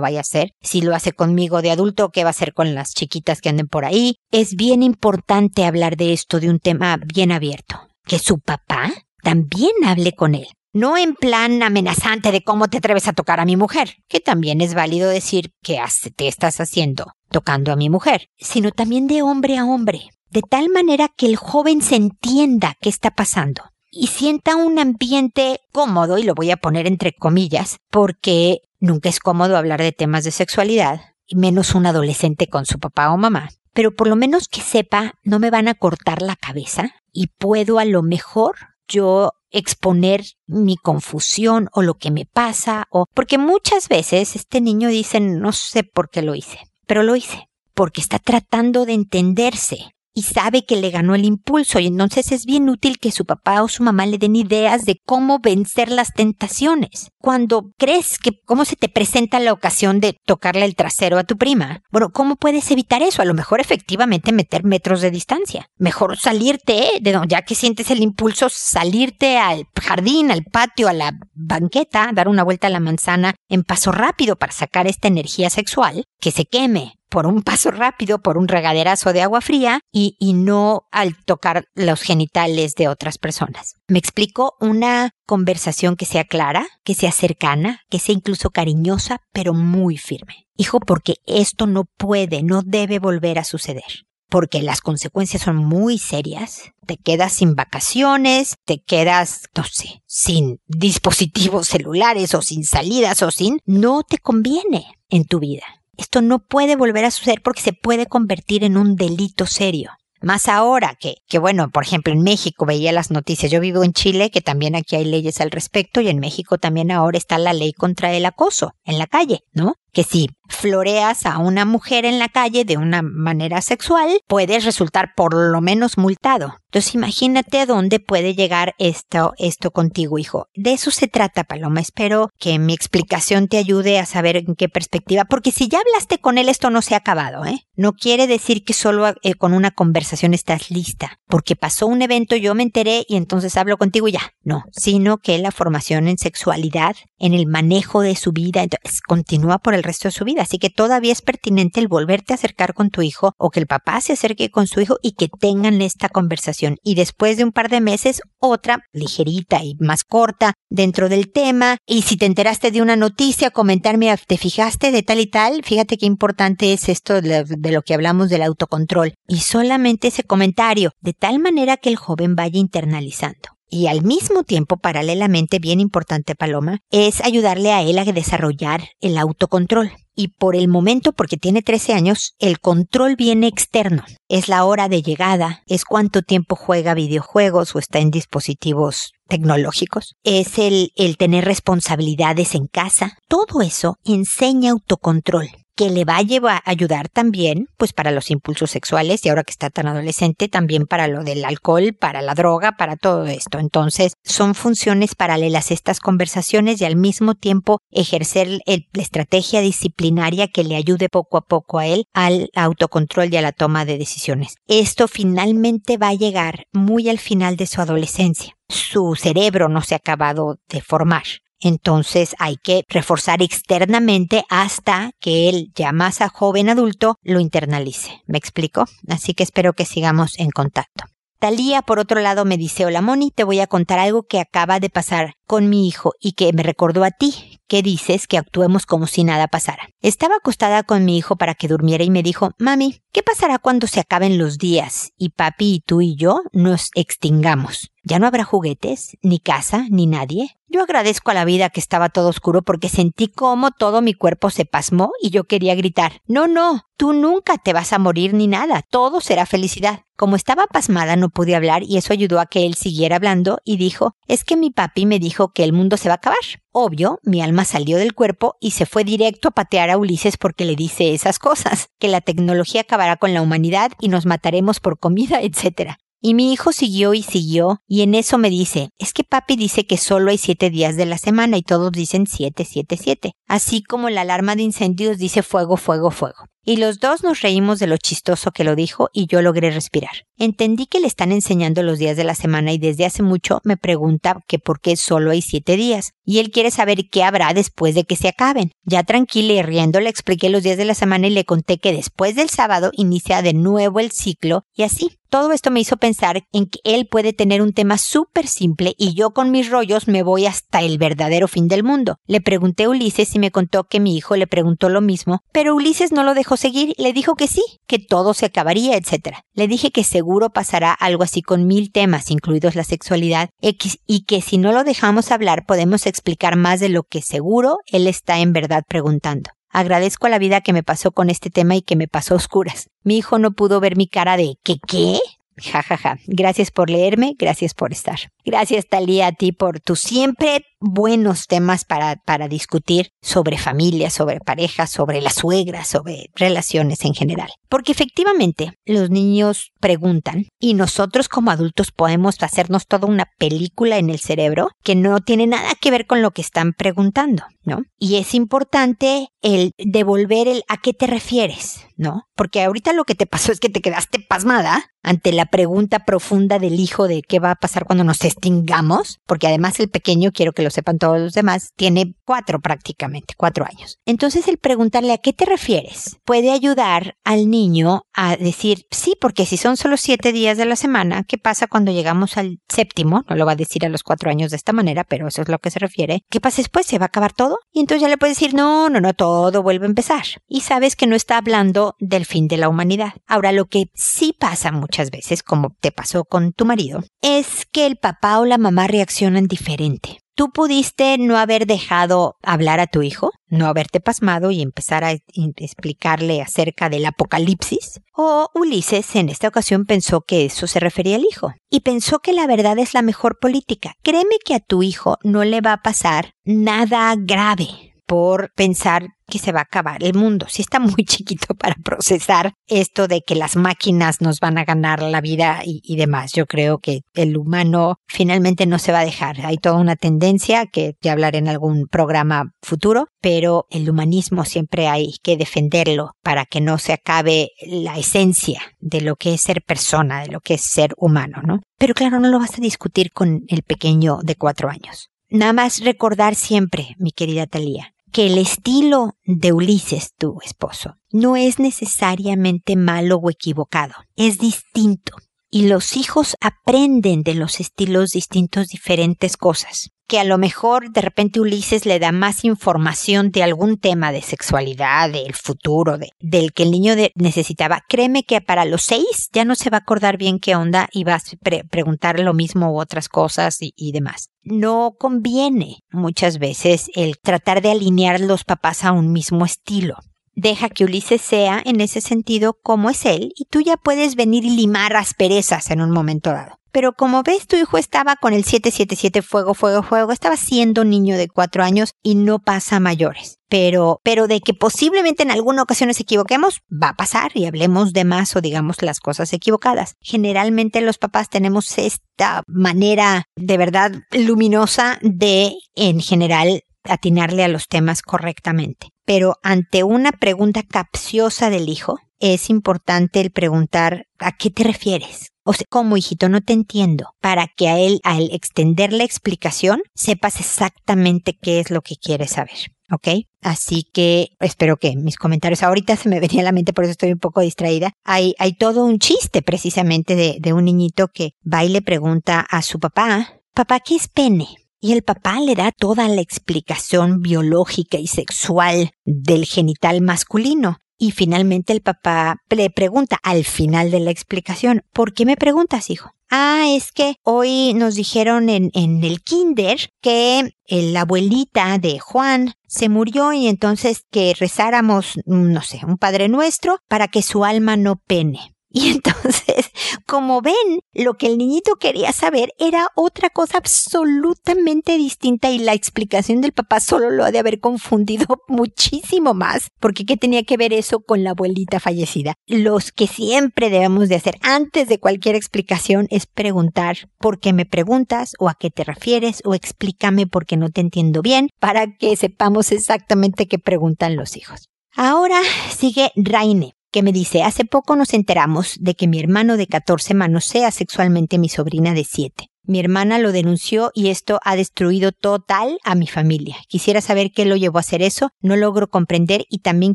vaya 0.00 0.20
a 0.20 0.24
ser. 0.24 0.52
Si 0.60 0.80
lo 0.80 0.94
hace 0.94 1.12
conmigo 1.12 1.62
de 1.62 1.70
adulto, 1.70 2.10
¿qué 2.10 2.24
va 2.24 2.30
a 2.30 2.30
hacer 2.30 2.52
con 2.52 2.74
las 2.74 2.94
chiquitas 2.94 3.40
que 3.40 3.48
anden 3.48 3.68
por 3.68 3.84
ahí? 3.84 4.16
Es 4.30 4.54
bien 4.54 4.82
importante 4.82 5.64
hablar 5.64 5.96
de 5.96 6.12
esto, 6.12 6.40
de 6.40 6.50
un 6.50 6.58
tema 6.58 6.98
bien 7.04 7.32
abierto. 7.32 7.88
Que 8.04 8.18
su 8.18 8.38
papá 8.38 8.90
también 9.22 9.72
hable 9.84 10.12
con 10.12 10.34
él 10.34 10.48
no 10.72 10.96
en 10.96 11.14
plan 11.14 11.62
amenazante 11.62 12.32
de 12.32 12.42
cómo 12.42 12.68
te 12.68 12.78
atreves 12.78 13.08
a 13.08 13.12
tocar 13.12 13.40
a 13.40 13.44
mi 13.44 13.56
mujer, 13.56 13.96
que 14.08 14.20
también 14.20 14.60
es 14.60 14.74
válido 14.74 15.08
decir 15.08 15.52
que 15.62 15.80
te 16.16 16.28
estás 16.28 16.60
haciendo 16.60 17.12
tocando 17.30 17.72
a 17.72 17.76
mi 17.76 17.90
mujer, 17.90 18.28
sino 18.38 18.70
también 18.70 19.06
de 19.06 19.22
hombre 19.22 19.58
a 19.58 19.64
hombre, 19.64 20.10
de 20.30 20.42
tal 20.42 20.70
manera 20.70 21.08
que 21.08 21.26
el 21.26 21.36
joven 21.36 21.82
se 21.82 21.96
entienda 21.96 22.76
qué 22.80 22.88
está 22.88 23.10
pasando 23.10 23.62
y 23.90 24.08
sienta 24.08 24.56
un 24.56 24.78
ambiente 24.78 25.60
cómodo, 25.72 26.18
y 26.18 26.22
lo 26.22 26.34
voy 26.34 26.50
a 26.50 26.56
poner 26.56 26.86
entre 26.86 27.12
comillas, 27.12 27.78
porque 27.90 28.60
nunca 28.80 29.08
es 29.08 29.18
cómodo 29.18 29.56
hablar 29.56 29.80
de 29.80 29.92
temas 29.92 30.24
de 30.24 30.30
sexualidad, 30.30 31.00
y 31.26 31.36
menos 31.36 31.74
un 31.74 31.86
adolescente 31.86 32.48
con 32.48 32.64
su 32.64 32.78
papá 32.78 33.10
o 33.10 33.16
mamá, 33.16 33.50
pero 33.72 33.94
por 33.94 34.08
lo 34.08 34.16
menos 34.16 34.48
que 34.48 34.60
sepa, 34.60 35.14
no 35.22 35.38
me 35.38 35.50
van 35.50 35.68
a 35.68 35.74
cortar 35.74 36.22
la 36.22 36.36
cabeza 36.36 36.90
y 37.12 37.28
puedo 37.28 37.78
a 37.78 37.84
lo 37.84 38.02
mejor 38.02 38.56
yo 38.88 39.32
exponer 39.50 40.24
mi 40.46 40.76
confusión 40.76 41.68
o 41.72 41.82
lo 41.82 41.94
que 41.94 42.10
me 42.10 42.26
pasa 42.26 42.86
o 42.90 43.06
porque 43.14 43.38
muchas 43.38 43.88
veces 43.88 44.36
este 44.36 44.60
niño 44.60 44.88
dice 44.88 45.20
no 45.20 45.52
sé 45.52 45.84
por 45.84 46.10
qué 46.10 46.22
lo 46.22 46.34
hice, 46.34 46.58
pero 46.86 47.02
lo 47.02 47.16
hice 47.16 47.48
porque 47.74 48.00
está 48.00 48.18
tratando 48.18 48.86
de 48.86 48.94
entenderse 48.94 49.92
y 50.18 50.22
sabe 50.22 50.64
que 50.64 50.74
le 50.74 50.90
ganó 50.90 51.14
el 51.14 51.24
impulso 51.24 51.78
y 51.78 51.86
entonces 51.86 52.32
es 52.32 52.44
bien 52.44 52.68
útil 52.68 52.98
que 52.98 53.12
su 53.12 53.24
papá 53.24 53.62
o 53.62 53.68
su 53.68 53.84
mamá 53.84 54.04
le 54.04 54.18
den 54.18 54.34
ideas 54.34 54.84
de 54.84 55.00
cómo 55.06 55.38
vencer 55.38 55.92
las 55.92 56.12
tentaciones. 56.12 57.12
Cuando 57.18 57.70
crees 57.78 58.18
que 58.18 58.32
cómo 58.44 58.64
se 58.64 58.74
te 58.74 58.88
presenta 58.88 59.38
la 59.38 59.52
ocasión 59.52 60.00
de 60.00 60.18
tocarle 60.26 60.64
el 60.64 60.74
trasero 60.74 61.18
a 61.18 61.22
tu 61.22 61.36
prima, 61.36 61.82
bueno, 61.92 62.10
¿cómo 62.10 62.34
puedes 62.34 62.68
evitar 62.72 63.00
eso? 63.00 63.22
A 63.22 63.26
lo 63.26 63.34
mejor 63.34 63.60
efectivamente 63.60 64.32
meter 64.32 64.64
metros 64.64 65.02
de 65.02 65.12
distancia. 65.12 65.68
Mejor 65.76 66.18
salirte, 66.18 66.90
de, 67.00 67.20
ya 67.28 67.42
que 67.42 67.54
sientes 67.54 67.92
el 67.92 68.02
impulso, 68.02 68.48
salirte 68.50 69.38
al 69.38 69.66
jardín, 69.80 70.32
al 70.32 70.42
patio, 70.42 70.88
a 70.88 70.94
la 70.94 71.12
banqueta, 71.34 72.10
dar 72.12 72.26
una 72.26 72.42
vuelta 72.42 72.66
a 72.66 72.70
la 72.70 72.80
manzana 72.80 73.36
en 73.48 73.62
paso 73.62 73.92
rápido 73.92 74.34
para 74.34 74.50
sacar 74.50 74.88
esta 74.88 75.06
energía 75.06 75.48
sexual, 75.48 76.02
que 76.18 76.32
se 76.32 76.44
queme, 76.44 76.97
por 77.08 77.26
un 77.26 77.42
paso 77.42 77.70
rápido, 77.70 78.18
por 78.20 78.38
un 78.38 78.48
regaderazo 78.48 79.12
de 79.12 79.22
agua 79.22 79.40
fría 79.40 79.80
y, 79.92 80.16
y, 80.18 80.34
no 80.34 80.82
al 80.90 81.16
tocar 81.24 81.66
los 81.74 82.00
genitales 82.00 82.74
de 82.74 82.88
otras 82.88 83.18
personas. 83.18 83.76
Me 83.88 83.98
explico 83.98 84.54
una 84.60 85.10
conversación 85.26 85.96
que 85.96 86.06
sea 86.06 86.24
clara, 86.24 86.66
que 86.84 86.94
sea 86.94 87.12
cercana, 87.12 87.80
que 87.88 87.98
sea 87.98 88.14
incluso 88.14 88.50
cariñosa, 88.50 89.18
pero 89.32 89.54
muy 89.54 89.96
firme. 89.96 90.46
Hijo, 90.56 90.80
porque 90.80 91.16
esto 91.26 91.66
no 91.66 91.84
puede, 91.84 92.42
no 92.42 92.62
debe 92.62 92.98
volver 92.98 93.38
a 93.38 93.44
suceder 93.44 94.08
porque 94.28 94.62
las 94.62 94.80
consecuencias 94.80 95.42
son 95.42 95.56
muy 95.56 95.98
serias. 95.98 96.72
Te 96.86 96.96
quedas 96.96 97.32
sin 97.32 97.54
vacaciones, 97.54 98.56
te 98.64 98.82
quedas, 98.82 99.44
no 99.56 99.64
sé, 99.64 100.02
sin 100.06 100.60
dispositivos 100.66 101.68
celulares 101.68 102.34
o 102.34 102.42
sin 102.42 102.64
salidas 102.64 103.22
o 103.22 103.30
sin, 103.30 103.58
no 103.64 104.02
te 104.02 104.18
conviene 104.18 104.86
en 105.08 105.24
tu 105.24 105.40
vida. 105.40 105.64
Esto 105.98 106.22
no 106.22 106.38
puede 106.38 106.76
volver 106.76 107.04
a 107.04 107.10
suceder 107.10 107.42
porque 107.42 107.60
se 107.60 107.74
puede 107.74 108.06
convertir 108.06 108.64
en 108.64 108.78
un 108.78 108.96
delito 108.96 109.44
serio. 109.44 109.90
Más 110.20 110.48
ahora 110.48 110.96
que, 110.98 111.16
que 111.28 111.38
bueno, 111.38 111.70
por 111.70 111.84
ejemplo, 111.84 112.12
en 112.12 112.22
México 112.22 112.66
veía 112.66 112.92
las 112.92 113.10
noticias. 113.10 113.52
Yo 113.52 113.60
vivo 113.60 113.84
en 113.84 113.92
Chile, 113.92 114.30
que 114.30 114.40
también 114.40 114.74
aquí 114.74 114.96
hay 114.96 115.04
leyes 115.04 115.40
al 115.40 115.50
respecto, 115.50 116.00
y 116.00 116.08
en 116.08 116.18
México 116.18 116.58
también 116.58 116.90
ahora 116.90 117.18
está 117.18 117.38
la 117.38 117.52
ley 117.52 117.72
contra 117.72 118.12
el 118.12 118.24
acoso 118.26 118.72
en 118.84 118.98
la 118.98 119.06
calle, 119.06 119.40
¿no? 119.52 119.74
Que 119.92 120.02
si 120.02 120.28
floreas 120.48 121.26
a 121.26 121.38
una 121.38 121.64
mujer 121.64 122.04
en 122.04 122.18
la 122.18 122.28
calle 122.28 122.64
de 122.64 122.76
una 122.76 123.02
manera 123.02 123.60
sexual, 123.62 124.20
puedes 124.26 124.64
resultar 124.64 125.12
por 125.14 125.34
lo 125.34 125.60
menos 125.60 125.98
multado. 125.98 126.56
Entonces 126.68 126.94
imagínate 126.94 127.60
a 127.60 127.66
dónde 127.66 127.98
puede 127.98 128.34
llegar 128.34 128.74
esto, 128.78 129.32
esto 129.38 129.70
contigo, 129.70 130.18
hijo. 130.18 130.48
De 130.54 130.74
eso 130.74 130.90
se 130.90 131.08
trata, 131.08 131.44
Paloma. 131.44 131.80
Espero 131.80 132.30
que 132.38 132.58
mi 132.58 132.74
explicación 132.74 133.48
te 133.48 133.56
ayude 133.56 133.98
a 133.98 134.04
saber 134.04 134.36
en 134.36 134.54
qué 134.54 134.68
perspectiva, 134.68 135.24
porque 135.24 135.50
si 135.50 135.68
ya 135.68 135.78
hablaste 135.78 136.18
con 136.18 136.36
él, 136.36 136.50
esto 136.50 136.68
no 136.68 136.82
se 136.82 136.94
ha 136.94 136.98
acabado, 136.98 137.46
¿eh? 137.46 137.66
No 137.74 137.92
quiere 137.92 138.26
decir 138.26 138.64
que 138.64 138.74
solo 138.74 139.14
eh, 139.22 139.34
con 139.34 139.54
una 139.54 139.70
conversación 139.70 140.34
estás 140.34 140.70
lista, 140.70 141.20
porque 141.26 141.56
pasó 141.56 141.86
un 141.86 142.02
evento, 142.02 142.36
yo 142.36 142.54
me 142.54 142.64
enteré 142.64 143.06
y 143.08 143.16
entonces 143.16 143.56
hablo 143.56 143.78
contigo 143.78 144.08
y 144.08 144.12
ya. 144.12 144.32
No, 144.42 144.64
sino 144.72 145.18
que 145.18 145.38
la 145.38 145.52
formación 145.52 146.06
en 146.06 146.18
sexualidad, 146.18 146.96
en 147.18 147.32
el 147.32 147.46
manejo 147.46 148.02
de 148.02 148.14
su 148.14 148.32
vida, 148.32 148.62
entonces 148.62 149.00
continúa 149.00 149.58
por 149.58 149.74
el 149.74 149.82
resto 149.82 150.08
de 150.08 150.12
su 150.12 150.24
Así 150.40 150.58
que 150.58 150.70
todavía 150.70 151.12
es 151.12 151.22
pertinente 151.22 151.80
el 151.80 151.88
volverte 151.88 152.32
a 152.32 152.36
acercar 152.36 152.74
con 152.74 152.90
tu 152.90 153.02
hijo 153.02 153.32
o 153.38 153.50
que 153.50 153.60
el 153.60 153.66
papá 153.66 154.00
se 154.00 154.12
acerque 154.14 154.50
con 154.50 154.66
su 154.66 154.80
hijo 154.80 154.98
y 155.02 155.12
que 155.12 155.28
tengan 155.28 155.82
esta 155.82 156.08
conversación. 156.08 156.76
Y 156.82 156.94
después 156.94 157.36
de 157.36 157.44
un 157.44 157.52
par 157.52 157.68
de 157.68 157.80
meses, 157.80 158.22
otra 158.38 158.84
ligerita 158.92 159.62
y 159.62 159.74
más 159.80 160.04
corta 160.04 160.54
dentro 160.70 161.08
del 161.08 161.30
tema. 161.30 161.76
Y 161.86 162.02
si 162.02 162.16
te 162.16 162.26
enteraste 162.26 162.70
de 162.70 162.82
una 162.82 162.96
noticia, 162.96 163.50
comentarme, 163.50 164.14
¿te 164.26 164.38
fijaste 164.38 164.92
de 164.92 165.02
tal 165.02 165.20
y 165.20 165.26
tal? 165.26 165.62
Fíjate 165.64 165.98
qué 165.98 166.06
importante 166.06 166.72
es 166.72 166.88
esto 166.88 167.20
de 167.20 167.72
lo 167.72 167.82
que 167.82 167.94
hablamos 167.94 168.28
del 168.28 168.42
autocontrol. 168.42 169.14
Y 169.26 169.38
solamente 169.38 170.08
ese 170.08 170.24
comentario, 170.24 170.92
de 171.00 171.12
tal 171.12 171.38
manera 171.38 171.76
que 171.76 171.88
el 171.90 171.96
joven 171.96 172.36
vaya 172.36 172.58
internalizando. 172.58 173.57
Y 173.70 173.86
al 173.86 174.02
mismo 174.02 174.44
tiempo, 174.44 174.76
paralelamente, 174.76 175.58
bien 175.58 175.80
importante, 175.80 176.34
Paloma, 176.34 176.80
es 176.90 177.20
ayudarle 177.20 177.72
a 177.72 177.82
él 177.82 177.98
a 177.98 178.04
desarrollar 178.04 178.88
el 179.00 179.18
autocontrol. 179.18 179.92
Y 180.14 180.28
por 180.28 180.56
el 180.56 180.68
momento, 180.68 181.12
porque 181.12 181.36
tiene 181.36 181.62
13 181.62 181.92
años, 181.92 182.34
el 182.38 182.58
control 182.58 183.14
viene 183.14 183.46
externo. 183.46 184.02
Es 184.28 184.48
la 184.48 184.64
hora 184.64 184.88
de 184.88 185.02
llegada, 185.02 185.62
es 185.66 185.84
cuánto 185.84 186.22
tiempo 186.22 186.56
juega 186.56 186.94
videojuegos 186.94 187.76
o 187.76 187.78
está 187.78 188.00
en 188.00 188.10
dispositivos 188.10 189.12
tecnológicos, 189.28 190.16
es 190.24 190.58
el, 190.58 190.90
el 190.96 191.18
tener 191.18 191.44
responsabilidades 191.44 192.54
en 192.54 192.66
casa. 192.66 193.16
Todo 193.28 193.60
eso 193.60 193.98
enseña 194.04 194.72
autocontrol 194.72 195.50
que 195.78 195.90
le 195.90 196.04
va 196.04 196.16
a 196.16 196.22
llevar 196.22 196.60
ayudar 196.64 197.08
también, 197.08 197.68
pues 197.76 197.92
para 197.92 198.10
los 198.10 198.32
impulsos 198.32 198.72
sexuales 198.72 199.24
y 199.24 199.28
ahora 199.28 199.44
que 199.44 199.52
está 199.52 199.70
tan 199.70 199.86
adolescente, 199.86 200.48
también 200.48 200.86
para 200.86 201.06
lo 201.06 201.22
del 201.22 201.44
alcohol, 201.44 201.94
para 201.94 202.20
la 202.20 202.34
droga, 202.34 202.72
para 202.72 202.96
todo 202.96 203.26
esto. 203.26 203.60
Entonces, 203.60 204.14
son 204.24 204.56
funciones 204.56 205.14
paralelas 205.14 205.70
estas 205.70 206.00
conversaciones 206.00 206.80
y 206.80 206.84
al 206.84 206.96
mismo 206.96 207.36
tiempo 207.36 207.78
ejercer 207.92 208.48
la 208.66 209.02
estrategia 209.02 209.60
disciplinaria 209.60 210.48
que 210.48 210.64
le 210.64 210.74
ayude 210.74 211.08
poco 211.08 211.36
a 211.36 211.42
poco 211.42 211.78
a 211.78 211.86
él 211.86 212.06
al 212.12 212.50
autocontrol 212.56 213.32
y 213.32 213.36
a 213.36 213.42
la 213.42 213.52
toma 213.52 213.84
de 213.84 213.98
decisiones. 213.98 214.56
Esto 214.66 215.06
finalmente 215.06 215.96
va 215.96 216.08
a 216.08 216.14
llegar 216.14 216.64
muy 216.72 217.08
al 217.08 217.20
final 217.20 217.56
de 217.56 217.68
su 217.68 217.80
adolescencia. 217.80 218.54
Su 218.68 219.14
cerebro 219.14 219.68
no 219.68 219.82
se 219.82 219.94
ha 219.94 219.98
acabado 219.98 220.58
de 220.68 220.80
formar 220.80 221.22
Entonces 221.60 222.34
hay 222.38 222.56
que 222.56 222.84
reforzar 222.88 223.42
externamente 223.42 224.44
hasta 224.48 225.12
que 225.20 225.48
él, 225.48 225.72
ya 225.74 225.92
más 225.92 226.20
a 226.20 226.28
joven 226.28 226.68
adulto, 226.68 227.16
lo 227.22 227.40
internalice. 227.40 228.22
¿Me 228.26 228.38
explico? 228.38 228.84
Así 229.08 229.34
que 229.34 229.42
espero 229.42 229.72
que 229.72 229.84
sigamos 229.84 230.38
en 230.38 230.50
contacto. 230.50 231.04
Talía, 231.40 231.82
por 231.82 232.00
otro 232.00 232.20
lado, 232.20 232.44
me 232.44 232.56
dice, 232.56 232.84
hola 232.84 233.00
Moni, 233.00 233.30
te 233.30 233.44
voy 233.44 233.60
a 233.60 233.68
contar 233.68 234.00
algo 234.00 234.24
que 234.24 234.40
acaba 234.40 234.80
de 234.80 234.90
pasar 234.90 235.34
con 235.46 235.68
mi 235.68 235.86
hijo 235.86 236.12
y 236.20 236.32
que 236.32 236.52
me 236.52 236.64
recordó 236.64 237.04
a 237.04 237.12
ti, 237.12 237.60
que 237.68 237.80
dices 237.80 238.26
que 238.26 238.38
actuemos 238.38 238.86
como 238.86 239.06
si 239.06 239.22
nada 239.22 239.46
pasara. 239.46 239.88
Estaba 240.00 240.36
acostada 240.36 240.82
con 240.82 241.04
mi 241.04 241.16
hijo 241.16 241.36
para 241.36 241.54
que 241.54 241.68
durmiera 241.68 242.02
y 242.02 242.10
me 242.10 242.24
dijo, 242.24 242.50
mami, 242.58 243.02
¿qué 243.12 243.22
pasará 243.22 243.60
cuando 243.60 243.86
se 243.86 244.00
acaben 244.00 244.36
los 244.36 244.58
días 244.58 245.12
y 245.16 245.28
papi 245.28 245.74
y 245.74 245.80
tú 245.80 246.00
y 246.00 246.16
yo 246.16 246.42
nos 246.52 246.90
extingamos? 246.96 247.92
¿Ya 248.08 248.18
no 248.18 248.26
habrá 248.26 248.42
juguetes, 248.42 249.18
ni 249.20 249.38
casa, 249.38 249.84
ni 249.90 250.06
nadie? 250.06 250.56
Yo 250.66 250.80
agradezco 250.82 251.30
a 251.30 251.34
la 251.34 251.44
vida 251.44 251.68
que 251.68 251.78
estaba 251.78 252.08
todo 252.08 252.30
oscuro 252.30 252.62
porque 252.62 252.88
sentí 252.88 253.28
como 253.28 253.70
todo 253.70 254.00
mi 254.00 254.14
cuerpo 254.14 254.48
se 254.48 254.64
pasmó 254.64 255.10
y 255.20 255.28
yo 255.28 255.44
quería 255.44 255.74
gritar, 255.74 256.22
no, 256.26 256.48
no, 256.48 256.86
tú 256.96 257.12
nunca 257.12 257.58
te 257.58 257.74
vas 257.74 257.92
a 257.92 257.98
morir 257.98 258.32
ni 258.32 258.46
nada, 258.46 258.80
todo 258.80 259.20
será 259.20 259.44
felicidad. 259.44 260.04
Como 260.16 260.36
estaba 260.36 260.66
pasmada 260.66 261.16
no 261.16 261.28
pude 261.28 261.54
hablar 261.54 261.82
y 261.82 261.98
eso 261.98 262.14
ayudó 262.14 262.40
a 262.40 262.46
que 262.46 262.64
él 262.64 262.76
siguiera 262.76 263.16
hablando 263.16 263.58
y 263.62 263.76
dijo, 263.76 264.14
es 264.26 264.42
que 264.42 264.56
mi 264.56 264.70
papi 264.70 265.04
me 265.04 265.18
dijo 265.18 265.52
que 265.52 265.64
el 265.64 265.74
mundo 265.74 265.98
se 265.98 266.08
va 266.08 266.14
a 266.14 266.16
acabar. 266.16 266.38
Obvio, 266.72 267.20
mi 267.24 267.42
alma 267.42 267.66
salió 267.66 267.98
del 267.98 268.14
cuerpo 268.14 268.56
y 268.58 268.70
se 268.70 268.86
fue 268.86 269.04
directo 269.04 269.48
a 269.48 269.50
patear 269.50 269.90
a 269.90 269.98
Ulises 269.98 270.38
porque 270.38 270.64
le 270.64 270.76
dice 270.76 271.12
esas 271.12 271.38
cosas, 271.38 271.90
que 271.98 272.08
la 272.08 272.22
tecnología 272.22 272.80
acabará 272.80 273.16
con 273.16 273.34
la 273.34 273.42
humanidad 273.42 273.92
y 274.00 274.08
nos 274.08 274.24
mataremos 274.24 274.80
por 274.80 274.98
comida, 274.98 275.40
etc. 275.42 275.98
Y 276.20 276.34
mi 276.34 276.52
hijo 276.52 276.72
siguió 276.72 277.14
y 277.14 277.22
siguió, 277.22 277.80
y 277.86 278.02
en 278.02 278.14
eso 278.14 278.38
me 278.38 278.50
dice, 278.50 278.90
es 278.98 279.12
que 279.12 279.24
papi 279.24 279.56
dice 279.56 279.86
que 279.86 279.96
solo 279.96 280.30
hay 280.30 280.38
siete 280.38 280.70
días 280.70 280.96
de 280.96 281.06
la 281.06 281.18
semana 281.18 281.56
y 281.56 281.62
todos 281.62 281.92
dicen 281.92 282.26
siete, 282.26 282.64
siete, 282.64 282.96
siete. 282.96 283.32
Así 283.46 283.82
como 283.82 284.10
la 284.10 284.22
alarma 284.22 284.56
de 284.56 284.62
incendios 284.62 285.18
dice 285.18 285.42
fuego, 285.42 285.76
fuego, 285.76 286.10
fuego 286.10 286.48
y 286.68 286.76
los 286.76 287.00
dos 287.00 287.22
nos 287.22 287.40
reímos 287.40 287.78
de 287.78 287.86
lo 287.86 287.96
chistoso 287.96 288.50
que 288.50 288.62
lo 288.62 288.76
dijo 288.76 289.08
y 289.14 289.26
yo 289.26 289.40
logré 289.40 289.70
respirar. 289.70 290.26
Entendí 290.36 290.84
que 290.84 291.00
le 291.00 291.06
están 291.06 291.32
enseñando 291.32 291.82
los 291.82 291.98
días 291.98 292.14
de 292.18 292.24
la 292.24 292.34
semana 292.34 292.74
y 292.74 292.78
desde 292.78 293.06
hace 293.06 293.22
mucho 293.22 293.62
me 293.64 293.78
pregunta 293.78 294.38
que 294.46 294.58
por 294.58 294.78
qué 294.78 294.96
solo 294.96 295.30
hay 295.30 295.40
siete 295.40 295.78
días 295.78 296.12
y 296.26 296.40
él 296.40 296.50
quiere 296.50 296.70
saber 296.70 297.08
qué 297.10 297.24
habrá 297.24 297.54
después 297.54 297.94
de 297.94 298.04
que 298.04 298.16
se 298.16 298.28
acaben. 298.28 298.72
Ya 298.84 299.02
tranquila 299.02 299.54
y 299.54 299.62
riendo 299.62 299.98
le 299.98 300.10
expliqué 300.10 300.50
los 300.50 300.62
días 300.62 300.76
de 300.76 300.84
la 300.84 300.94
semana 300.94 301.28
y 301.28 301.30
le 301.30 301.46
conté 301.46 301.78
que 301.78 301.94
después 301.94 302.36
del 302.36 302.50
sábado 302.50 302.90
inicia 302.92 303.40
de 303.40 303.54
nuevo 303.54 303.98
el 303.98 304.10
ciclo 304.10 304.64
y 304.74 304.82
así. 304.82 305.17
Todo 305.30 305.52
esto 305.52 305.70
me 305.70 305.80
hizo 305.80 305.98
pensar 305.98 306.44
en 306.52 306.66
que 306.66 306.78
él 306.84 307.06
puede 307.06 307.34
tener 307.34 307.60
un 307.60 307.74
tema 307.74 307.98
súper 307.98 308.46
simple 308.46 308.94
y 308.96 309.14
yo 309.14 309.30
con 309.30 309.50
mis 309.50 309.68
rollos 309.68 310.08
me 310.08 310.22
voy 310.22 310.46
hasta 310.46 310.80
el 310.80 310.96
verdadero 310.96 311.48
fin 311.48 311.68
del 311.68 311.84
mundo. 311.84 312.16
Le 312.26 312.40
pregunté 312.40 312.84
a 312.84 312.88
Ulises 312.88 313.34
y 313.34 313.38
me 313.38 313.50
contó 313.50 313.84
que 313.84 314.00
mi 314.00 314.16
hijo 314.16 314.36
le 314.36 314.46
preguntó 314.46 314.88
lo 314.88 315.02
mismo, 315.02 315.40
pero 315.52 315.74
Ulises 315.74 316.12
no 316.12 316.22
lo 316.22 316.32
dejó 316.32 316.56
seguir 316.56 316.94
le 316.96 317.12
dijo 317.12 317.34
que 317.34 317.46
sí, 317.46 317.62
que 317.86 317.98
todo 317.98 318.32
se 318.32 318.46
acabaría, 318.46 318.96
etc. 318.96 319.36
Le 319.52 319.68
dije 319.68 319.90
que 319.90 320.02
seguro 320.02 320.48
pasará 320.48 320.92
algo 320.92 321.24
así 321.24 321.42
con 321.42 321.66
mil 321.66 321.92
temas, 321.92 322.30
incluidos 322.30 322.74
la 322.74 322.84
sexualidad, 322.84 323.50
y 323.60 324.24
que 324.24 324.40
si 324.40 324.56
no 324.56 324.72
lo 324.72 324.82
dejamos 324.82 325.30
hablar 325.30 325.66
podemos 325.66 326.06
explicar 326.06 326.56
más 326.56 326.80
de 326.80 326.88
lo 326.88 327.02
que 327.02 327.20
seguro 327.20 327.78
él 327.86 328.06
está 328.06 328.38
en 328.38 328.54
verdad 328.54 328.82
preguntando. 328.88 329.50
Agradezco 329.78 330.26
a 330.26 330.28
la 330.28 330.40
vida 330.40 330.60
que 330.60 330.72
me 330.72 330.82
pasó 330.82 331.12
con 331.12 331.30
este 331.30 331.50
tema 331.50 331.76
y 331.76 331.82
que 331.82 331.94
me 331.94 332.08
pasó 332.08 332.34
oscuras. 332.34 332.90
Mi 333.04 333.16
hijo 333.16 333.38
no 333.38 333.52
pudo 333.52 333.78
ver 333.78 333.96
mi 333.96 334.08
cara 334.08 334.36
de 334.36 334.56
¿qué 334.64 334.78
qué? 334.84 335.20
Ja, 335.56 335.84
ja, 335.84 335.96
ja. 335.96 336.18
Gracias 336.26 336.72
por 336.72 336.90
leerme, 336.90 337.36
gracias 337.38 337.74
por 337.74 337.92
estar. 337.92 338.18
Gracias, 338.50 338.86
Talía, 338.88 339.26
a 339.26 339.32
ti 339.32 339.52
por 339.52 339.78
tus 339.78 340.00
siempre 340.00 340.64
buenos 340.80 341.48
temas 341.48 341.84
para, 341.84 342.16
para 342.16 342.48
discutir 342.48 343.10
sobre 343.20 343.58
familia, 343.58 344.08
sobre 344.08 344.40
pareja, 344.40 344.86
sobre 344.86 345.20
la 345.20 345.28
suegra, 345.28 345.84
sobre 345.84 346.30
relaciones 346.34 347.04
en 347.04 347.12
general. 347.12 347.50
Porque 347.68 347.92
efectivamente, 347.92 348.72
los 348.86 349.10
niños 349.10 349.72
preguntan 349.80 350.46
y 350.58 350.74
nosotros 350.74 351.28
como 351.28 351.50
adultos 351.50 351.90
podemos 351.92 352.42
hacernos 352.42 352.86
toda 352.86 353.06
una 353.06 353.26
película 353.38 353.98
en 353.98 354.08
el 354.08 354.18
cerebro 354.18 354.70
que 354.82 354.94
no 354.94 355.20
tiene 355.20 355.46
nada 355.46 355.72
que 355.78 355.90
ver 355.90 356.06
con 356.06 356.22
lo 356.22 356.30
que 356.30 356.40
están 356.40 356.72
preguntando, 356.72 357.44
¿no? 357.64 357.82
Y 357.98 358.16
es 358.16 358.34
importante 358.34 359.28
el 359.42 359.72
devolver 359.76 360.48
el 360.48 360.64
a 360.68 360.78
qué 360.78 360.94
te 360.94 361.06
refieres, 361.06 361.84
¿no? 361.96 362.22
Porque 362.34 362.62
ahorita 362.62 362.92
lo 362.92 363.04
que 363.04 363.14
te 363.14 363.26
pasó 363.26 363.52
es 363.52 363.60
que 363.60 363.68
te 363.68 363.82
quedaste 363.82 364.20
pasmada 364.20 364.86
ante 365.02 365.32
la 365.32 365.46
pregunta 365.46 366.00
profunda 366.00 366.58
del 366.58 366.80
hijo 366.80 367.08
de 367.08 367.22
qué 367.22 367.38
va 367.38 367.52
a 367.52 367.56
pasar 367.56 367.84
cuando 367.84 368.04
nos 368.04 368.24
extingamos, 368.38 369.18
porque 369.26 369.46
además 369.46 369.78
el 369.80 369.88
pequeño, 369.88 370.32
quiero 370.32 370.52
que 370.52 370.62
lo 370.62 370.70
sepan 370.70 370.98
todos 370.98 371.18
los 371.20 371.32
demás, 371.32 371.72
tiene 371.76 372.14
cuatro 372.24 372.60
prácticamente, 372.60 373.34
cuatro 373.36 373.64
años. 373.64 373.98
Entonces 374.06 374.48
el 374.48 374.58
preguntarle 374.58 375.12
a 375.12 375.18
qué 375.18 375.32
te 375.32 375.44
refieres 375.44 376.16
puede 376.24 376.50
ayudar 376.50 377.16
al 377.24 377.50
niño 377.50 378.02
a 378.14 378.36
decir, 378.36 378.84
sí, 378.90 379.14
porque 379.20 379.46
si 379.46 379.56
son 379.56 379.76
solo 379.76 379.96
siete 379.96 380.32
días 380.32 380.58
de 380.58 380.64
la 380.64 380.76
semana, 380.76 381.24
¿qué 381.24 381.38
pasa 381.38 381.66
cuando 381.66 381.92
llegamos 381.92 382.36
al 382.36 382.58
séptimo? 382.68 383.24
No 383.28 383.36
lo 383.36 383.46
va 383.46 383.52
a 383.52 383.56
decir 383.56 383.84
a 383.84 383.88
los 383.88 384.02
cuatro 384.02 384.30
años 384.30 384.50
de 384.50 384.56
esta 384.56 384.72
manera, 384.72 385.04
pero 385.04 385.28
eso 385.28 385.42
es 385.42 385.48
lo 385.48 385.58
que 385.58 385.70
se 385.70 385.78
refiere. 385.78 386.22
¿Qué 386.30 386.40
pasa 386.40 386.58
después? 386.58 386.86
¿Se 386.86 386.98
va 386.98 387.04
a 387.04 387.08
acabar 387.08 387.32
todo? 387.32 387.58
Y 387.72 387.80
entonces 387.80 388.02
ya 388.02 388.08
le 388.08 388.18
puedes 388.18 388.38
decir, 388.38 388.54
no, 388.54 388.88
no, 388.88 389.00
no, 389.00 389.14
todo 389.14 389.62
vuelve 389.62 389.86
a 389.86 389.88
empezar. 389.88 390.24
Y 390.46 390.62
sabes 390.62 390.96
que 390.96 391.06
no 391.06 391.16
está 391.16 391.38
hablando 391.38 391.94
del 391.98 392.26
fin 392.26 392.48
de 392.48 392.56
la 392.56 392.68
humanidad. 392.68 393.12
Ahora, 393.26 393.52
lo 393.52 393.66
que 393.66 393.84
sí 393.94 394.34
pasa 394.38 394.72
muchas 394.72 395.10
veces, 395.10 395.42
como 395.42 395.74
te 395.80 395.92
pasó 395.92 396.24
con 396.24 396.52
tu 396.52 396.64
marido, 396.64 397.02
es 397.22 397.66
que 397.72 397.86
el 397.86 397.96
papá 397.96 398.17
o 398.22 398.44
la 398.44 398.58
mamá 398.58 398.86
reaccionan 398.86 399.46
diferente. 399.46 400.18
¿Tú 400.34 400.50
pudiste 400.50 401.18
no 401.18 401.36
haber 401.36 401.66
dejado 401.66 402.36
hablar 402.44 402.78
a 402.78 402.86
tu 402.86 403.02
hijo? 403.02 403.32
¿No 403.48 403.66
haberte 403.66 403.98
pasmado 403.98 404.52
y 404.52 404.62
empezar 404.62 405.02
a 405.02 405.16
explicarle 405.34 406.40
acerca 406.40 406.88
del 406.88 407.06
apocalipsis? 407.06 408.00
¿O 408.14 408.48
Ulises 408.54 409.16
en 409.16 409.30
esta 409.30 409.48
ocasión 409.48 409.84
pensó 409.84 410.20
que 410.20 410.44
eso 410.44 410.68
se 410.68 410.78
refería 410.78 411.16
al 411.16 411.24
hijo? 411.24 411.52
Y 411.68 411.80
pensó 411.80 412.20
que 412.20 412.32
la 412.32 412.46
verdad 412.46 412.78
es 412.78 412.94
la 412.94 413.02
mejor 413.02 413.40
política. 413.40 413.94
Créeme 414.04 414.36
que 414.44 414.54
a 414.54 414.60
tu 414.60 414.84
hijo 414.84 415.18
no 415.24 415.42
le 415.42 415.60
va 415.60 415.72
a 415.72 415.82
pasar 415.82 416.34
nada 416.44 417.14
grave 417.18 417.87
por 418.08 418.50
pensar 418.54 419.08
que 419.26 419.38
se 419.38 419.52
va 419.52 419.60
a 419.60 419.64
acabar 419.64 420.02
el 420.02 420.14
mundo. 420.14 420.46
Si 420.48 420.62
está 420.62 420.80
muy 420.80 421.04
chiquito 421.04 421.54
para 421.54 421.74
procesar 421.84 422.54
esto 422.66 423.06
de 423.06 423.20
que 423.20 423.34
las 423.34 423.54
máquinas 423.54 424.22
nos 424.22 424.40
van 424.40 424.56
a 424.56 424.64
ganar 424.64 425.02
la 425.02 425.20
vida 425.20 425.60
y, 425.62 425.96
demás. 425.96 426.32
Yo 426.32 426.46
creo 426.46 426.78
que 426.78 427.02
el 427.12 427.36
humano 427.36 427.96
finalmente 428.06 428.64
no 428.64 428.78
se 428.78 428.92
va 428.92 429.00
a 429.00 429.04
dejar. 429.04 429.44
Hay 429.44 429.58
toda 429.58 429.76
una 429.76 429.96
tendencia 429.96 430.64
que 430.64 430.94
ya 431.02 431.12
hablaré 431.12 431.36
en 431.36 431.48
algún 431.48 431.86
programa 431.86 432.54
futuro, 432.62 433.08
pero 433.20 433.66
el 433.68 433.90
humanismo 433.90 434.46
siempre 434.46 434.88
hay 434.88 435.16
que 435.22 435.36
defenderlo 435.36 436.12
para 436.22 436.46
que 436.46 436.62
no 436.62 436.78
se 436.78 436.94
acabe 436.94 437.50
la 437.66 437.98
esencia 437.98 438.62
de 438.80 439.02
lo 439.02 439.16
que 439.16 439.34
es 439.34 439.42
ser 439.42 439.60
persona, 439.62 440.22
de 440.22 440.28
lo 440.28 440.40
que 440.40 440.54
es 440.54 440.62
ser 440.62 440.94
humano, 440.96 441.42
¿no? 441.44 441.60
Pero 441.76 441.92
claro, 441.92 442.20
no 442.20 442.28
lo 442.28 442.38
vas 442.38 442.54
a 442.54 442.62
discutir 442.62 443.12
con 443.12 443.42
el 443.48 443.62
pequeño 443.62 444.20
de 444.22 444.36
cuatro 444.36 444.70
años. 444.70 445.10
Nada 445.30 445.52
más 445.52 445.80
recordar 445.80 446.34
siempre, 446.34 446.94
mi 446.98 447.12
querida 447.12 447.46
Talía, 447.46 447.92
que 448.12 448.26
el 448.26 448.38
estilo 448.38 449.14
de 449.24 449.52
Ulises, 449.52 450.12
tu 450.16 450.38
esposo, 450.42 450.96
no 451.10 451.36
es 451.36 451.58
necesariamente 451.58 452.76
malo 452.76 453.16
o 453.16 453.30
equivocado, 453.30 453.94
es 454.16 454.38
distinto. 454.38 455.14
Y 455.50 455.68
los 455.68 455.96
hijos 455.96 456.36
aprenden 456.40 457.22
de 457.22 457.34
los 457.34 457.60
estilos 457.60 458.10
distintos 458.10 458.68
diferentes 458.68 459.36
cosas 459.36 459.90
que 460.08 460.18
a 460.18 460.24
lo 460.24 460.38
mejor 460.38 460.90
de 460.90 461.02
repente 461.02 461.38
Ulises 461.38 461.86
le 461.86 461.98
da 461.98 462.10
más 462.10 462.44
información 462.44 463.30
de 463.30 463.42
algún 463.42 463.76
tema 463.78 464.10
de 464.10 464.22
sexualidad, 464.22 465.10
del 465.10 465.34
futuro, 465.34 465.98
de, 465.98 466.10
del 466.18 466.52
que 466.52 466.64
el 466.64 466.70
niño 466.70 466.94
necesitaba. 467.14 467.84
Créeme 467.88 468.24
que 468.24 468.40
para 468.40 468.64
los 468.64 468.82
seis 468.82 469.28
ya 469.32 469.44
no 469.44 469.54
se 469.54 469.70
va 469.70 469.76
a 469.76 469.80
acordar 469.80 470.16
bien 470.16 470.40
qué 470.40 470.56
onda 470.56 470.88
y 470.92 471.04
va 471.04 471.16
a 471.16 471.22
preguntar 471.70 472.18
lo 472.18 472.34
mismo 472.34 472.72
u 472.72 472.80
otras 472.80 473.08
cosas 473.08 473.60
y, 473.60 473.74
y 473.76 473.92
demás. 473.92 474.30
No 474.42 474.94
conviene 474.98 475.84
muchas 475.90 476.38
veces 476.38 476.90
el 476.94 477.18
tratar 477.18 477.60
de 477.60 477.70
alinear 477.70 478.18
los 478.18 478.44
papás 478.44 478.84
a 478.84 478.92
un 478.92 479.12
mismo 479.12 479.44
estilo 479.44 479.98
deja 480.38 480.68
que 480.68 480.84
Ulises 480.84 481.20
sea 481.20 481.60
en 481.64 481.80
ese 481.80 482.00
sentido 482.00 482.56
como 482.62 482.90
es 482.90 483.04
él 483.04 483.32
y 483.34 483.46
tú 483.46 483.60
ya 483.60 483.76
puedes 483.76 484.14
venir 484.14 484.44
y 484.44 484.50
limar 484.50 484.94
asperezas 484.94 485.72
en 485.72 485.80
un 485.80 485.90
momento 485.90 486.30
dado. 486.30 486.57
Pero 486.72 486.92
como 486.92 487.22
ves, 487.22 487.46
tu 487.46 487.56
hijo 487.56 487.78
estaba 487.78 488.16
con 488.16 488.32
el 488.32 488.44
777 488.44 489.22
fuego, 489.22 489.54
fuego, 489.54 489.82
fuego, 489.82 490.12
estaba 490.12 490.36
siendo 490.36 490.84
niño 490.84 491.16
de 491.16 491.28
cuatro 491.28 491.62
años 491.62 491.92
y 492.02 492.14
no 492.14 492.38
pasa 492.38 492.80
mayores. 492.80 493.38
Pero, 493.48 494.00
pero 494.04 494.26
de 494.26 494.40
que 494.40 494.52
posiblemente 494.52 495.22
en 495.22 495.30
alguna 495.30 495.62
ocasión 495.62 495.88
nos 495.88 496.00
equivoquemos, 496.00 496.60
va 496.70 496.90
a 496.90 496.96
pasar 496.96 497.30
y 497.34 497.46
hablemos 497.46 497.92
de 497.92 498.04
más 498.04 498.36
o 498.36 498.40
digamos 498.40 498.82
las 498.82 499.00
cosas 499.00 499.32
equivocadas. 499.32 499.94
Generalmente 500.00 500.80
los 500.82 500.98
papás 500.98 501.30
tenemos 501.30 501.78
esta 501.78 502.42
manera 502.46 503.24
de 503.36 503.56
verdad 503.56 503.92
luminosa 504.12 504.98
de, 505.02 505.54
en 505.74 506.00
general, 506.00 506.62
atinarle 506.84 507.44
a 507.44 507.48
los 507.48 507.68
temas 507.68 508.02
correctamente. 508.02 508.88
Pero 509.04 509.36
ante 509.42 509.84
una 509.84 510.12
pregunta 510.12 510.62
capciosa 510.62 511.50
del 511.50 511.68
hijo, 511.68 511.98
es 512.20 512.50
importante 512.50 513.20
el 513.20 513.30
preguntar 513.30 514.06
¿a 514.18 514.32
qué 514.32 514.50
te 514.50 514.64
refieres? 514.64 515.30
O 515.44 515.52
sea, 515.52 515.64
como 515.70 515.96
hijito, 515.96 516.28
no 516.28 516.40
te 516.42 516.52
entiendo, 516.52 517.14
para 517.20 517.46
que 517.46 517.68
a 517.68 517.78
él, 517.78 518.00
al 518.02 518.30
extender 518.32 518.92
la 518.92 519.04
explicación, 519.04 519.80
sepas 519.94 520.40
exactamente 520.40 521.38
qué 521.40 521.60
es 521.60 521.70
lo 521.70 521.80
que 521.80 521.96
quieres 521.96 522.32
saber. 522.32 522.72
¿ok? 522.90 523.08
Así 523.42 523.84
que 523.92 524.28
espero 524.40 524.76
que 524.76 524.96
mis 524.96 525.16
comentarios 525.16 525.62
ahorita 525.62 525.96
se 525.96 526.08
me 526.08 526.20
venía 526.20 526.40
a 526.40 526.44
la 526.44 526.52
mente, 526.52 526.72
por 526.72 526.84
eso 526.84 526.92
estoy 526.92 527.12
un 527.12 527.18
poco 527.18 527.40
distraída. 527.40 527.92
Hay, 528.04 528.34
hay 528.38 528.54
todo 528.54 528.84
un 528.84 528.98
chiste 528.98 529.42
precisamente 529.42 530.16
de, 530.16 530.36
de 530.40 530.52
un 530.52 530.64
niñito 530.64 531.08
que 531.08 531.32
va 531.42 531.64
y 531.64 531.68
le 531.68 531.82
pregunta 531.82 532.40
a 532.40 532.62
su 532.62 532.78
papá, 532.78 533.40
papá, 533.54 533.80
¿qué 533.80 533.96
es 533.96 534.08
pene? 534.08 534.48
Y 534.80 534.92
el 534.92 535.02
papá 535.02 535.40
le 535.40 535.56
da 535.56 535.72
toda 535.72 536.08
la 536.08 536.20
explicación 536.20 537.20
biológica 537.20 537.98
y 537.98 538.06
sexual 538.06 538.90
del 539.04 539.44
genital 539.44 540.00
masculino. 540.00 540.78
Y 540.98 541.12
finalmente 541.12 541.72
el 541.72 541.80
papá 541.80 542.42
le 542.50 542.70
pregunta 542.70 543.18
al 543.22 543.44
final 543.44 543.90
de 543.90 544.00
la 544.00 544.10
explicación, 544.10 544.82
¿por 544.92 545.14
qué 545.14 545.24
me 545.24 545.36
preguntas, 545.36 545.90
hijo? 545.90 546.12
Ah, 546.30 546.64
es 546.68 546.92
que 546.92 547.16
hoy 547.22 547.72
nos 547.74 547.94
dijeron 547.94 548.50
en, 548.50 548.70
en 548.74 549.02
el 549.02 549.22
kinder 549.22 549.90
que 550.02 550.52
la 550.68 551.02
abuelita 551.02 551.78
de 551.78 551.98
Juan 551.98 552.52
se 552.66 552.90
murió 552.90 553.32
y 553.32 553.46
entonces 553.46 554.04
que 554.10 554.34
rezáramos, 554.38 555.18
no 555.24 555.62
sé, 555.62 555.80
un 555.86 555.96
Padre 555.96 556.28
Nuestro 556.28 556.80
para 556.88 557.08
que 557.08 557.22
su 557.22 557.44
alma 557.44 557.76
no 557.76 557.96
pene. 557.96 558.54
Y 558.70 558.90
entonces, 558.90 559.70
como 560.06 560.42
ven, 560.42 560.80
lo 560.92 561.14
que 561.14 561.26
el 561.26 561.38
niñito 561.38 561.76
quería 561.76 562.12
saber 562.12 562.52
era 562.58 562.88
otra 562.96 563.30
cosa 563.30 563.58
absolutamente 563.58 564.96
distinta 564.98 565.50
y 565.50 565.58
la 565.58 565.72
explicación 565.72 566.40
del 566.40 566.52
papá 566.52 566.80
solo 566.80 567.10
lo 567.10 567.24
ha 567.24 567.30
de 567.30 567.38
haber 567.38 567.60
confundido 567.60 568.26
muchísimo 568.48 569.32
más, 569.32 569.68
porque 569.80 570.04
¿qué 570.04 570.16
tenía 570.16 570.42
que 570.42 570.56
ver 570.56 570.72
eso 570.72 571.00
con 571.00 571.24
la 571.24 571.30
abuelita 571.30 571.80
fallecida? 571.80 572.34
Los 572.46 572.92
que 572.92 573.06
siempre 573.06 573.70
debemos 573.70 574.08
de 574.08 574.16
hacer 574.16 574.38
antes 574.42 574.88
de 574.88 575.00
cualquier 575.00 575.34
explicación 575.34 576.06
es 576.10 576.26
preguntar 576.26 577.08
por 577.18 577.40
qué 577.40 577.52
me 577.52 577.64
preguntas 577.64 578.32
o 578.38 578.48
a 578.48 578.54
qué 578.54 578.70
te 578.70 578.84
refieres 578.84 579.40
o 579.44 579.54
explícame 579.54 580.26
por 580.26 580.44
qué 580.44 580.56
no 580.56 580.70
te 580.70 580.80
entiendo 580.82 581.22
bien 581.22 581.48
para 581.58 581.96
que 581.96 582.14
sepamos 582.16 582.70
exactamente 582.72 583.48
qué 583.48 583.58
preguntan 583.58 584.16
los 584.16 584.36
hijos. 584.36 584.68
Ahora 584.94 585.40
sigue 585.70 586.10
Raine 586.16 586.77
que 586.90 587.02
me 587.02 587.12
dice, 587.12 587.42
hace 587.42 587.64
poco 587.64 587.96
nos 587.96 588.14
enteramos 588.14 588.76
de 588.80 588.94
que 588.94 589.06
mi 589.06 589.20
hermano 589.20 589.56
de 589.56 589.66
14 589.66 590.14
manosea 590.14 590.70
sexualmente 590.70 591.38
mi 591.38 591.48
sobrina 591.48 591.94
de 591.94 592.04
7. 592.04 592.50
Mi 592.64 592.80
hermana 592.80 593.18
lo 593.18 593.32
denunció 593.32 593.90
y 593.94 594.08
esto 594.08 594.40
ha 594.44 594.54
destruido 594.54 595.12
total 595.12 595.78
a 595.84 595.94
mi 595.94 596.06
familia. 596.06 596.56
Quisiera 596.68 597.00
saber 597.00 597.30
qué 597.32 597.46
lo 597.46 597.56
llevó 597.56 597.78
a 597.78 597.80
hacer 597.80 598.02
eso, 598.02 598.30
no 598.42 598.56
logro 598.56 598.88
comprender 598.88 599.44
y 599.48 599.60
también 599.60 599.94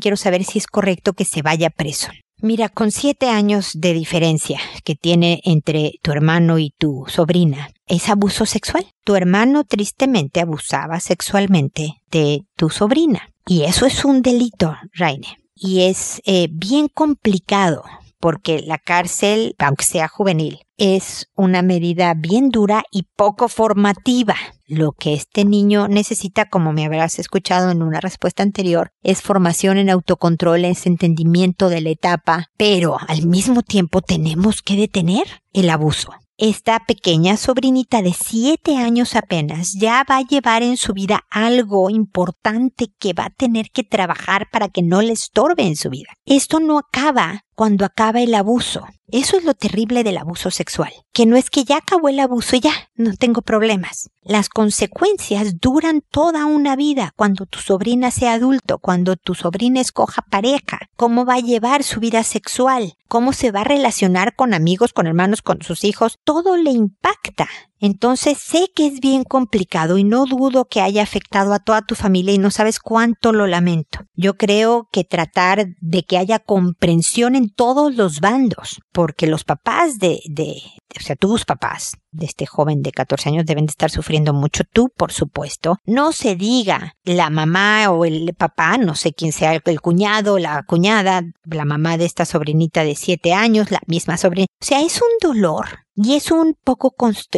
quiero 0.00 0.16
saber 0.16 0.42
si 0.42 0.58
es 0.58 0.66
correcto 0.66 1.12
que 1.12 1.24
se 1.24 1.42
vaya 1.42 1.70
preso. 1.70 2.08
Mira, 2.42 2.68
con 2.68 2.90
siete 2.90 3.28
años 3.28 3.70
de 3.74 3.92
diferencia 3.92 4.60
que 4.82 4.96
tiene 4.96 5.40
entre 5.44 5.92
tu 6.02 6.10
hermano 6.10 6.58
y 6.58 6.74
tu 6.76 7.04
sobrina, 7.06 7.70
es 7.86 8.08
abuso 8.08 8.44
sexual. 8.44 8.86
Tu 9.04 9.14
hermano 9.14 9.62
tristemente 9.62 10.40
abusaba 10.40 10.98
sexualmente 10.98 11.94
de 12.10 12.42
tu 12.56 12.70
sobrina. 12.70 13.28
Y 13.46 13.62
eso 13.62 13.86
es 13.86 14.04
un 14.04 14.20
delito, 14.20 14.76
Raine 14.94 15.43
y 15.54 15.82
es 15.82 16.20
eh, 16.24 16.48
bien 16.50 16.88
complicado 16.88 17.84
porque 18.24 18.62
la 18.64 18.78
cárcel, 18.78 19.54
aunque 19.58 19.84
sea 19.84 20.08
juvenil, 20.08 20.60
es 20.78 21.28
una 21.34 21.60
medida 21.60 22.14
bien 22.14 22.48
dura 22.48 22.82
y 22.90 23.02
poco 23.16 23.48
formativa. 23.48 24.34
Lo 24.66 24.92
que 24.92 25.12
este 25.12 25.44
niño 25.44 25.88
necesita, 25.88 26.48
como 26.48 26.72
me 26.72 26.86
habrás 26.86 27.18
escuchado 27.18 27.70
en 27.70 27.82
una 27.82 28.00
respuesta 28.00 28.42
anterior, 28.42 28.92
es 29.02 29.20
formación 29.20 29.76
en 29.76 29.90
autocontrol, 29.90 30.64
es 30.64 30.86
entendimiento 30.86 31.68
de 31.68 31.82
la 31.82 31.90
etapa, 31.90 32.48
pero 32.56 32.96
al 33.08 33.26
mismo 33.26 33.60
tiempo 33.60 34.00
tenemos 34.00 34.62
que 34.62 34.76
detener 34.76 35.26
el 35.52 35.68
abuso. 35.68 36.14
Esta 36.36 36.80
pequeña 36.80 37.36
sobrinita 37.36 38.02
de 38.02 38.12
siete 38.12 38.76
años 38.76 39.14
apenas 39.14 39.74
ya 39.74 40.04
va 40.10 40.16
a 40.16 40.22
llevar 40.22 40.64
en 40.64 40.76
su 40.76 40.92
vida 40.92 41.20
algo 41.30 41.90
importante 41.90 42.88
que 42.98 43.12
va 43.12 43.26
a 43.26 43.30
tener 43.30 43.70
que 43.70 43.84
trabajar 43.84 44.48
para 44.50 44.68
que 44.68 44.82
no 44.82 45.00
le 45.00 45.12
estorbe 45.12 45.62
en 45.62 45.76
su 45.76 45.90
vida. 45.90 46.08
Esto 46.26 46.58
no 46.58 46.78
acaba 46.78 47.44
cuando 47.54 47.84
acaba 47.84 48.20
el 48.20 48.34
abuso. 48.34 48.84
Eso 49.16 49.36
es 49.36 49.44
lo 49.44 49.54
terrible 49.54 50.02
del 50.02 50.18
abuso 50.18 50.50
sexual, 50.50 50.92
que 51.12 51.24
no 51.24 51.36
es 51.36 51.48
que 51.48 51.62
ya 51.62 51.76
acabó 51.76 52.08
el 52.08 52.18
abuso 52.18 52.56
y 52.56 52.60
ya, 52.60 52.72
no 52.96 53.14
tengo 53.14 53.42
problemas. 53.42 54.10
Las 54.22 54.48
consecuencias 54.48 55.60
duran 55.60 56.00
toda 56.00 56.46
una 56.46 56.74
vida 56.74 57.12
cuando 57.14 57.46
tu 57.46 57.60
sobrina 57.60 58.10
sea 58.10 58.32
adulto, 58.32 58.80
cuando 58.80 59.14
tu 59.14 59.36
sobrina 59.36 59.80
escoja 59.80 60.22
pareja, 60.28 60.80
cómo 60.96 61.24
va 61.24 61.34
a 61.34 61.40
llevar 61.40 61.84
su 61.84 62.00
vida 62.00 62.24
sexual, 62.24 62.94
cómo 63.06 63.32
se 63.32 63.52
va 63.52 63.60
a 63.60 63.64
relacionar 63.64 64.34
con 64.34 64.52
amigos, 64.52 64.92
con 64.92 65.06
hermanos, 65.06 65.42
con 65.42 65.62
sus 65.62 65.84
hijos, 65.84 66.18
todo 66.24 66.56
le 66.56 66.72
impacta. 66.72 67.48
Entonces 67.80 68.38
sé 68.38 68.68
que 68.74 68.86
es 68.86 69.00
bien 69.00 69.24
complicado 69.24 69.98
y 69.98 70.04
no 70.04 70.26
dudo 70.26 70.66
que 70.66 70.80
haya 70.80 71.02
afectado 71.02 71.52
a 71.52 71.58
toda 71.58 71.82
tu 71.82 71.94
familia 71.94 72.34
y 72.34 72.38
no 72.38 72.50
sabes 72.50 72.78
cuánto 72.78 73.32
lo 73.32 73.46
lamento. 73.46 74.00
Yo 74.14 74.36
creo 74.36 74.88
que 74.92 75.04
tratar 75.04 75.66
de 75.80 76.02
que 76.04 76.16
haya 76.18 76.38
comprensión 76.38 77.34
en 77.34 77.50
todos 77.50 77.94
los 77.94 78.20
bandos, 78.20 78.80
porque 78.92 79.26
los 79.26 79.44
papás 79.44 79.98
de, 79.98 80.20
de, 80.30 80.62
o 80.98 81.02
sea, 81.02 81.16
tus 81.16 81.44
papás 81.44 81.96
de 82.10 82.26
este 82.26 82.46
joven 82.46 82.82
de 82.82 82.92
14 82.92 83.28
años 83.28 83.44
deben 83.44 83.66
de 83.66 83.70
estar 83.70 83.90
sufriendo 83.90 84.32
mucho, 84.32 84.62
tú 84.72 84.90
por 84.96 85.12
supuesto. 85.12 85.78
No 85.84 86.12
se 86.12 86.36
diga 86.36 86.94
la 87.04 87.28
mamá 87.28 87.90
o 87.90 88.04
el 88.04 88.34
papá, 88.34 88.78
no 88.78 88.94
sé 88.94 89.12
quién 89.12 89.32
sea, 89.32 89.52
el 89.52 89.80
cuñado, 89.80 90.38
la 90.38 90.62
cuñada, 90.62 91.22
la 91.44 91.64
mamá 91.64 91.98
de 91.98 92.04
esta 92.04 92.24
sobrinita 92.24 92.84
de 92.84 92.94
7 92.94 93.34
años, 93.34 93.70
la 93.70 93.80
misma 93.86 94.16
sobrina. 94.16 94.46
O 94.60 94.64
sea, 94.64 94.80
es 94.80 95.00
un 95.02 95.30
dolor 95.30 95.83
y 95.96 96.14
es 96.14 96.30
un 96.30 96.56
poco 96.62 96.94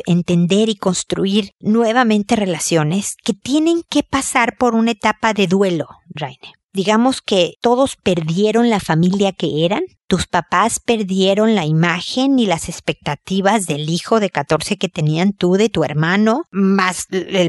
entender 0.07 0.69
y 0.69 0.77
construir 0.77 1.53
nuevamente 1.61 2.37
relaciones 2.37 3.17
que 3.23 3.33
tienen 3.35 3.83
que 3.89 4.03
pasar 4.03 4.57
por 4.59 4.75
una 4.75 4.93
etapa 4.93 5.35
de 5.35 5.47
duelo, 5.47 5.89
Raine 6.09 6.57
digamos 6.77 7.23
que 7.23 7.55
todos 7.63 7.97
perdieron 7.97 8.69
la 8.69 8.81
familia 8.81 9.33
que 9.33 9.65
eran, 9.65 9.83
tus 10.07 10.27
papás 10.27 10.79
perdieron 10.79 11.55
la 11.55 11.65
imagen 11.65 12.39
y 12.39 12.45
las 12.47 12.69
expectativas 12.69 13.67
del 13.67 13.89
hijo 13.89 14.21
de 14.21 14.29
14 14.29 14.77
que 14.77 14.91
tenían 14.91 15.33
tú 15.33 15.55
de 15.55 15.71
tu 15.71 15.85
hermano, 15.85 16.43
más 16.53 17.07